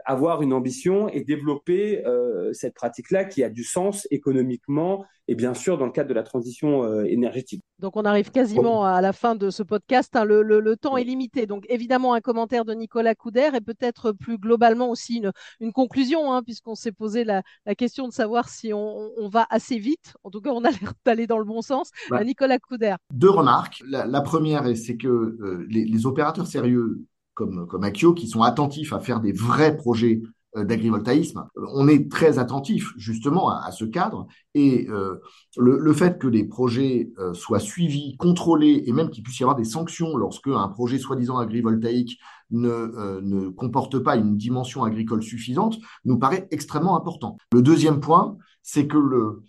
avoir 0.06 0.42
une 0.42 0.54
ambition 0.54 1.08
et 1.10 1.22
développer 1.22 2.06
euh, 2.06 2.52
cette 2.54 2.74
pratique-là 2.74 3.26
qui 3.26 3.44
a 3.44 3.50
du 3.50 3.64
sens 3.64 4.08
économiquement 4.12 5.06
et 5.28 5.36
bien 5.36 5.54
sûr 5.54 5.78
dans 5.78 5.86
le 5.86 5.92
cadre 5.92 6.10
de 6.10 6.14
la 6.14 6.24
transition 6.24 6.84
euh, 6.84 7.06
énergétique. 7.06 7.62
Donc 7.80 7.96
on 7.96 8.04
arrive 8.04 8.32
quasiment 8.32 8.84
à 8.86 9.02
la 9.02 9.14
fin 9.14 9.36
de 9.36 9.50
ce 9.50 9.64
podcast. 9.64 10.16
Hein. 10.16 10.26
Le, 10.26 10.42
le, 10.42 10.60
le, 10.60 10.76
temps 10.76 10.98
est 10.98 11.04
limité. 11.04 11.46
Donc 11.46 11.66
évidemment 11.70 12.14
un 12.14 12.22
commentaire 12.22 12.66
de 12.66 12.74
Nicolas 12.74 13.16
Couder 13.16 13.50
et 13.54 13.62
peut-être 13.62 14.12
plus 14.12 14.38
globalement 14.38 14.90
aussi 14.90 15.18
une, 15.18 15.32
une 15.60 15.72
conclusion, 15.72 16.34
hein, 16.34 16.44
puisqu'on 16.44 16.76
s'est 16.76 16.92
posé 16.92 17.24
la, 17.24 17.42
la, 17.66 17.76
question 17.76 18.08
de 18.08 18.14
savoir 18.14 18.50
si 18.50 18.74
on, 18.74 19.12
on, 19.18 19.30
va 19.30 19.48
assez 19.50 19.78
vite. 19.78 20.14
En 20.24 20.30
tout 20.30 20.42
cas, 20.42 20.52
on 20.52 20.64
a 20.64 20.72
l'air 20.82 20.94
d'aller 21.06 21.28
dans 21.28 21.40
le 21.40 21.46
bon 21.46 21.62
sens. 21.62 21.92
Bah, 22.10 22.24
Nicolas 22.24 22.60
Couder. 22.60 22.96
Deux 23.14 23.30
remarques. 23.30 23.82
La, 23.88 24.06
la 24.06 24.22
première, 24.22 24.66
c'est 24.76 24.98
que 24.98 25.08
euh, 25.08 25.66
les, 25.70 25.86
les 25.86 26.06
opérateurs 26.06 26.48
sérieux 26.48 27.06
comme, 27.34 27.68
comme 27.68 27.84
Akio, 27.84 28.14
qui 28.14 28.28
sont 28.28 28.42
attentifs 28.42 28.94
à 28.94 29.00
faire 29.00 29.20
des 29.20 29.32
vrais 29.32 29.76
projets 29.76 30.22
euh, 30.56 30.64
d'agrivoltaïsme. 30.64 31.46
On 31.56 31.88
est 31.88 32.12
très 32.12 32.38
attentif 32.38 32.94
justement 32.96 33.50
à, 33.50 33.72
ce 33.72 33.86
cadre 33.86 34.28
et 34.54 34.88
euh, 34.90 35.16
le, 35.58 35.94
fait 35.94 36.20
que 36.20 36.28
les 36.28 36.44
projets 36.44 37.12
euh, 37.18 37.34
soient 37.34 37.60
suivis, 37.60 38.16
contrôlés 38.18 38.84
et 38.86 38.94
même 38.94 39.10
qu'il 39.10 39.24
puisse 39.24 39.40
y 39.40 39.44
avoir 39.44 39.56
des 39.56 39.64
sanctions 39.64 40.16
lorsque 40.16 40.48
un 40.48 40.68
projet 40.68 41.00
soi-disant 41.00 41.40
agrivoltaïque 41.40 42.20
ne, 42.52 42.70
euh, 42.70 43.22
ne 43.24 43.50
comporte 43.50 43.98
pas 43.98 44.16
une 44.16 44.38
dimension 44.38 44.84
agricole 44.84 45.24
suffisante 45.24 45.80
nous 46.06 46.20
paraît 46.20 46.48
extrêmement 46.52 46.96
important. 46.98 47.38
Le 47.52 47.64
deuxième 47.64 48.00
point, 48.00 48.38
c'est 48.62 48.86
que 48.86 48.98
le, 48.98 49.42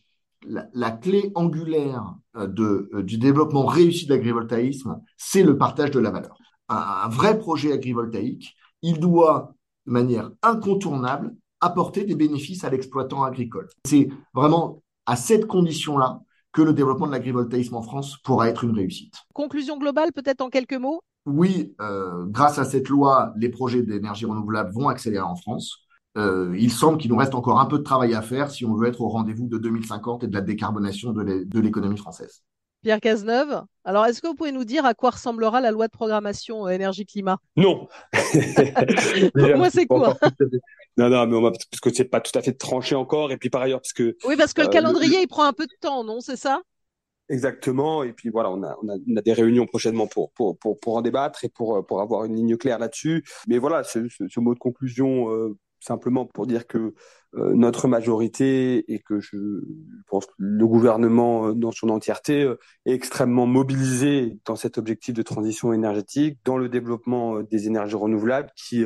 la, 0.46 0.90
clé 0.90 1.32
angulaire 1.34 2.14
du 2.48 3.18
développement 3.18 3.66
réussi 3.66 4.06
de 4.06 4.14
l'agrivoltaïsme, 4.14 5.00
c'est 5.18 5.42
le 5.42 5.58
partage 5.58 5.90
de 5.90 6.00
la 6.00 6.10
valeur 6.10 6.38
un, 6.68 7.08
vrai 7.08 7.38
projet 7.38 7.72
agrivoltaïque, 7.72 8.54
il 8.82 9.00
doit, 9.00 9.54
de 9.86 9.92
manière 9.92 10.30
incontournable, 10.42 11.34
apporter 11.60 12.04
des 12.04 12.14
bénéfices 12.14 12.64
à 12.64 12.70
l'exploitant 12.70 13.22
agricole. 13.24 13.68
C'est 13.86 14.08
vraiment 14.34 14.82
à 15.06 15.16
cette 15.16 15.46
condition-là 15.46 16.20
que 16.52 16.62
le 16.62 16.72
développement 16.72 17.06
de 17.06 17.12
l'agrivoltaïsme 17.12 17.74
en 17.74 17.82
France 17.82 18.18
pourra 18.18 18.48
être 18.48 18.64
une 18.64 18.74
réussite. 18.74 19.14
Conclusion 19.32 19.76
globale, 19.78 20.12
peut-être 20.12 20.40
en 20.40 20.50
quelques 20.50 20.74
mots? 20.74 21.00
Oui, 21.26 21.74
euh, 21.80 22.26
grâce 22.28 22.58
à 22.58 22.64
cette 22.64 22.88
loi, 22.88 23.32
les 23.36 23.48
projets 23.48 23.82
d'énergie 23.82 24.26
renouvelable 24.26 24.72
vont 24.72 24.88
accélérer 24.88 25.24
en 25.24 25.36
France. 25.36 25.86
il 26.16 26.70
semble 26.70 26.98
qu'il 26.98 27.10
nous 27.10 27.16
reste 27.16 27.34
encore 27.34 27.58
un 27.60 27.66
peu 27.66 27.78
de 27.78 27.82
travail 27.82 28.14
à 28.14 28.22
faire 28.22 28.50
si 28.50 28.64
on 28.64 28.74
veut 28.74 28.86
être 28.86 29.00
au 29.00 29.08
rendez-vous 29.08 29.48
de 29.48 29.58
2050 29.58 30.24
et 30.24 30.28
de 30.28 30.34
la 30.34 30.42
décarbonation 30.42 31.12
de 31.12 31.60
l'économie 31.60 31.96
française. 31.96 32.44
Pierre 32.84 33.00
Cazeneuve, 33.00 33.62
alors 33.84 34.04
est-ce 34.04 34.20
que 34.20 34.26
vous 34.26 34.34
pouvez 34.34 34.52
nous 34.52 34.66
dire 34.66 34.84
à 34.84 34.92
quoi 34.92 35.08
ressemblera 35.10 35.62
la 35.62 35.70
loi 35.70 35.86
de 35.86 35.90
programmation 35.90 36.68
énergie-climat? 36.68 37.38
Non. 37.56 37.88
Moi, 39.34 39.70
c'est 39.70 39.86
quoi? 39.86 40.18
Non, 40.98 41.08
non, 41.08 41.26
mais 41.26 41.36
on 41.36 41.42
parce 41.42 41.80
que 41.82 41.92
c'est 41.92 42.04
pas 42.04 42.20
tout 42.20 42.38
à 42.38 42.42
fait 42.42 42.52
tranché 42.52 42.94
encore. 42.94 43.32
Et 43.32 43.38
puis 43.38 43.48
par 43.48 43.62
ailleurs, 43.62 43.80
parce 43.80 43.94
que. 43.94 44.16
Oui, 44.26 44.36
parce 44.36 44.52
que 44.52 44.60
le 44.60 44.68
calendrier, 44.68 45.22
il 45.22 45.26
prend 45.26 45.44
un 45.44 45.54
peu 45.54 45.64
de 45.64 45.72
temps, 45.80 46.04
non? 46.04 46.20
C'est 46.20 46.36
ça? 46.36 46.60
Exactement. 47.30 48.04
Et 48.04 48.12
puis 48.12 48.28
voilà, 48.28 48.50
on 48.50 48.62
a, 48.62 48.76
on 48.82 48.88
a, 48.90 48.96
on 49.10 49.16
a 49.16 49.22
des 49.22 49.32
réunions 49.32 49.64
prochainement 49.64 50.06
pour, 50.06 50.30
pour, 50.32 50.58
pour, 50.58 50.78
pour, 50.78 50.96
en 50.96 51.00
débattre 51.00 51.42
et 51.44 51.48
pour, 51.48 51.84
pour 51.86 52.02
avoir 52.02 52.26
une 52.26 52.36
ligne 52.36 52.58
claire 52.58 52.78
là-dessus. 52.78 53.24
Mais 53.48 53.56
voilà, 53.56 53.82
ce, 53.82 54.10
ce, 54.10 54.28
ce, 54.28 54.40
mot 54.40 54.52
de 54.52 54.58
conclusion, 54.58 55.30
euh, 55.30 55.56
simplement 55.80 56.26
pour 56.26 56.46
dire 56.46 56.66
que 56.66 56.78
euh, 56.78 56.92
notre 57.36 57.88
majorité 57.88 58.92
et 58.92 58.98
que 59.00 59.20
je 59.20 59.36
pense 60.08 60.26
que 60.26 60.32
le 60.38 60.66
gouvernement 60.66 61.48
euh, 61.48 61.54
dans 61.54 61.72
son 61.72 61.88
entièreté 61.88 62.42
euh, 62.42 62.58
est 62.86 62.92
extrêmement 62.92 63.46
mobilisé 63.46 64.38
dans 64.44 64.56
cet 64.56 64.78
objectif 64.78 65.14
de 65.14 65.22
transition 65.22 65.72
énergétique, 65.72 66.38
dans 66.44 66.58
le 66.58 66.68
développement 66.68 67.40
des 67.42 67.66
énergies 67.66 67.96
renouvelables 67.96 68.50
qui, 68.56 68.84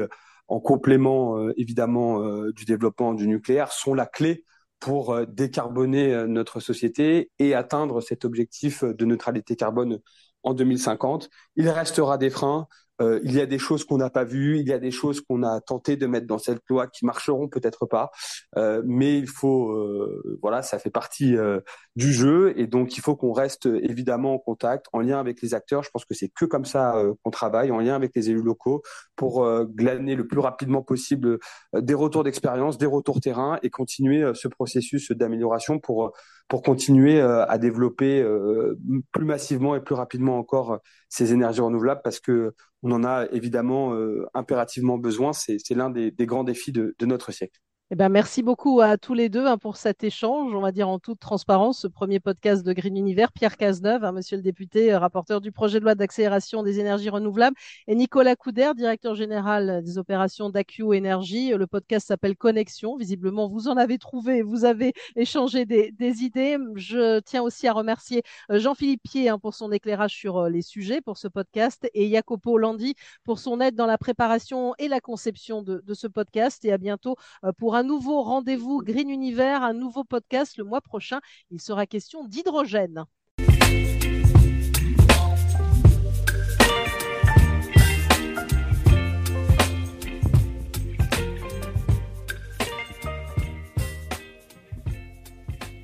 en 0.48 0.60
complément 0.60 1.50
évidemment 1.56 2.22
du 2.50 2.64
développement 2.64 3.14
du 3.14 3.28
nucléaire, 3.28 3.72
sont 3.72 3.94
la 3.94 4.06
clé 4.06 4.44
pour 4.80 5.12
euh, 5.12 5.26
décarboner 5.26 6.14
euh, 6.14 6.26
notre 6.26 6.60
société 6.60 7.30
et 7.38 7.54
atteindre 7.54 8.00
cet 8.00 8.24
objectif 8.24 8.84
de 8.84 9.04
neutralité 9.04 9.56
carbone 9.56 10.00
en 10.42 10.54
2050. 10.54 11.30
Il 11.56 11.68
restera 11.68 12.18
des 12.18 12.30
freins, 12.30 12.68
euh, 13.00 13.20
il 13.24 13.34
y 13.34 13.40
a 13.40 13.46
des 13.46 13.58
choses 13.58 13.84
qu'on 13.84 13.98
n'a 13.98 14.10
pas 14.10 14.24
vues, 14.24 14.58
il 14.58 14.68
y 14.68 14.72
a 14.72 14.78
des 14.78 14.90
choses 14.90 15.20
qu'on 15.20 15.42
a 15.42 15.60
tenté 15.60 15.96
de 15.96 16.06
mettre 16.06 16.26
dans 16.26 16.38
cette 16.38 16.62
loi 16.68 16.86
qui 16.86 17.04
marcheront 17.04 17.48
peut-être 17.48 17.86
pas, 17.86 18.10
euh, 18.56 18.82
mais 18.84 19.18
il 19.18 19.28
faut, 19.28 19.70
euh, 19.72 20.38
voilà, 20.42 20.62
ça 20.62 20.78
fait 20.78 20.90
partie 20.90 21.36
euh, 21.36 21.60
du 21.96 22.12
jeu 22.12 22.54
et 22.56 22.66
donc 22.66 22.96
il 22.96 23.00
faut 23.00 23.16
qu'on 23.16 23.32
reste 23.32 23.66
évidemment 23.66 24.34
en 24.34 24.38
contact, 24.38 24.86
en 24.92 25.00
lien 25.00 25.18
avec 25.18 25.42
les 25.42 25.54
acteurs. 25.54 25.82
Je 25.82 25.90
pense 25.90 26.04
que 26.04 26.14
c'est 26.14 26.28
que 26.28 26.44
comme 26.44 26.64
ça 26.64 26.96
euh, 26.96 27.14
qu'on 27.22 27.30
travaille, 27.30 27.70
en 27.70 27.78
lien 27.78 27.94
avec 27.94 28.12
les 28.14 28.30
élus 28.30 28.42
locaux, 28.42 28.82
pour 29.16 29.46
glaner 29.64 30.14
le 30.14 30.26
plus 30.26 30.38
rapidement 30.38 30.82
possible 30.82 31.38
des 31.76 31.94
retours 31.94 32.24
d'expérience, 32.24 32.78
des 32.78 32.86
retours 32.86 33.20
terrain 33.20 33.58
et 33.62 33.70
continuer 33.70 34.32
ce 34.34 34.46
processus 34.48 35.10
d'amélioration 35.10 35.78
pour 35.80 36.12
pour 36.48 36.62
continuer 36.62 37.20
à 37.20 37.58
développer 37.58 38.24
plus 39.12 39.24
massivement 39.24 39.76
et 39.76 39.80
plus 39.80 39.94
rapidement 39.94 40.38
encore 40.38 40.80
ces 41.08 41.32
énergies 41.32 41.60
renouvelables 41.60 42.00
parce 42.02 42.20
que 42.20 42.54
on 42.82 42.92
en 42.92 43.04
a 43.04 43.26
évidemment 43.32 43.94
euh, 43.94 44.26
impérativement 44.34 44.98
besoin. 44.98 45.32
C'est 45.32 45.58
l'un 45.70 45.90
des, 45.90 46.12
grands 46.20 46.44
défis 46.44 46.72
de 46.72 46.94
notre 47.02 47.32
siècle. 47.32 47.60
Eh 47.90 47.94
ben, 47.96 48.10
merci 48.10 48.42
beaucoup 48.42 48.82
à 48.82 48.98
tous 48.98 49.14
les 49.14 49.30
deux 49.30 49.46
hein, 49.46 49.56
pour 49.56 49.78
cet 49.78 50.04
échange, 50.04 50.54
on 50.54 50.60
va 50.60 50.72
dire 50.72 50.90
en 50.90 50.98
toute 50.98 51.18
transparence, 51.20 51.80
ce 51.80 51.86
premier 51.86 52.20
podcast 52.20 52.62
de 52.62 52.74
Green 52.74 52.98
Univers. 52.98 53.32
Pierre 53.32 53.56
Cazeneuve, 53.56 54.04
hein, 54.04 54.12
monsieur 54.12 54.36
le 54.36 54.42
député, 54.42 54.92
euh, 54.92 54.98
rapporteur 54.98 55.40
du 55.40 55.52
projet 55.52 55.78
de 55.78 55.84
loi 55.84 55.94
d'accélération 55.94 56.62
des 56.62 56.80
énergies 56.80 57.08
renouvelables, 57.08 57.56
et 57.86 57.94
Nicolas 57.94 58.36
Couder, 58.36 58.72
directeur 58.76 59.14
général 59.14 59.82
des 59.82 59.96
opérations 59.96 60.50
d'AQ 60.50 60.92
Énergie. 60.96 61.54
Le 61.54 61.66
podcast 61.66 62.08
s'appelle 62.08 62.36
Connexion. 62.36 62.94
Visiblement, 62.94 63.48
vous 63.48 63.68
en 63.68 63.78
avez 63.78 63.96
trouvé, 63.96 64.42
vous 64.42 64.66
avez 64.66 64.92
échangé 65.16 65.64
des, 65.64 65.90
des 65.92 66.24
idées. 66.24 66.58
Je 66.74 67.20
tiens 67.20 67.40
aussi 67.40 67.68
à 67.68 67.72
remercier 67.72 68.22
euh, 68.50 68.58
Jean-Philippe 68.58 69.02
Pied 69.02 69.30
hein, 69.30 69.38
pour 69.38 69.54
son 69.54 69.72
éclairage 69.72 70.14
sur 70.14 70.36
euh, 70.36 70.50
les 70.50 70.60
sujets 70.60 71.00
pour 71.00 71.16
ce 71.16 71.26
podcast 71.26 71.88
et 71.94 72.10
Jacopo 72.10 72.58
Landi 72.58 72.96
pour 73.24 73.38
son 73.38 73.62
aide 73.62 73.76
dans 73.76 73.86
la 73.86 73.96
préparation 73.96 74.74
et 74.78 74.88
la 74.88 75.00
conception 75.00 75.62
de, 75.62 75.82
de 75.86 75.94
ce 75.94 76.06
podcast. 76.06 76.62
Et 76.66 76.72
à 76.72 76.76
bientôt 76.76 77.16
pour 77.56 77.77
un 77.78 77.84
nouveau 77.84 78.22
rendez-vous 78.24 78.82
Green 78.82 79.08
Univers, 79.08 79.62
un 79.62 79.72
nouveau 79.72 80.02
podcast 80.02 80.56
le 80.56 80.64
mois 80.64 80.80
prochain. 80.80 81.20
Il 81.52 81.60
sera 81.60 81.86
question 81.86 82.24
d'hydrogène. 82.24 83.04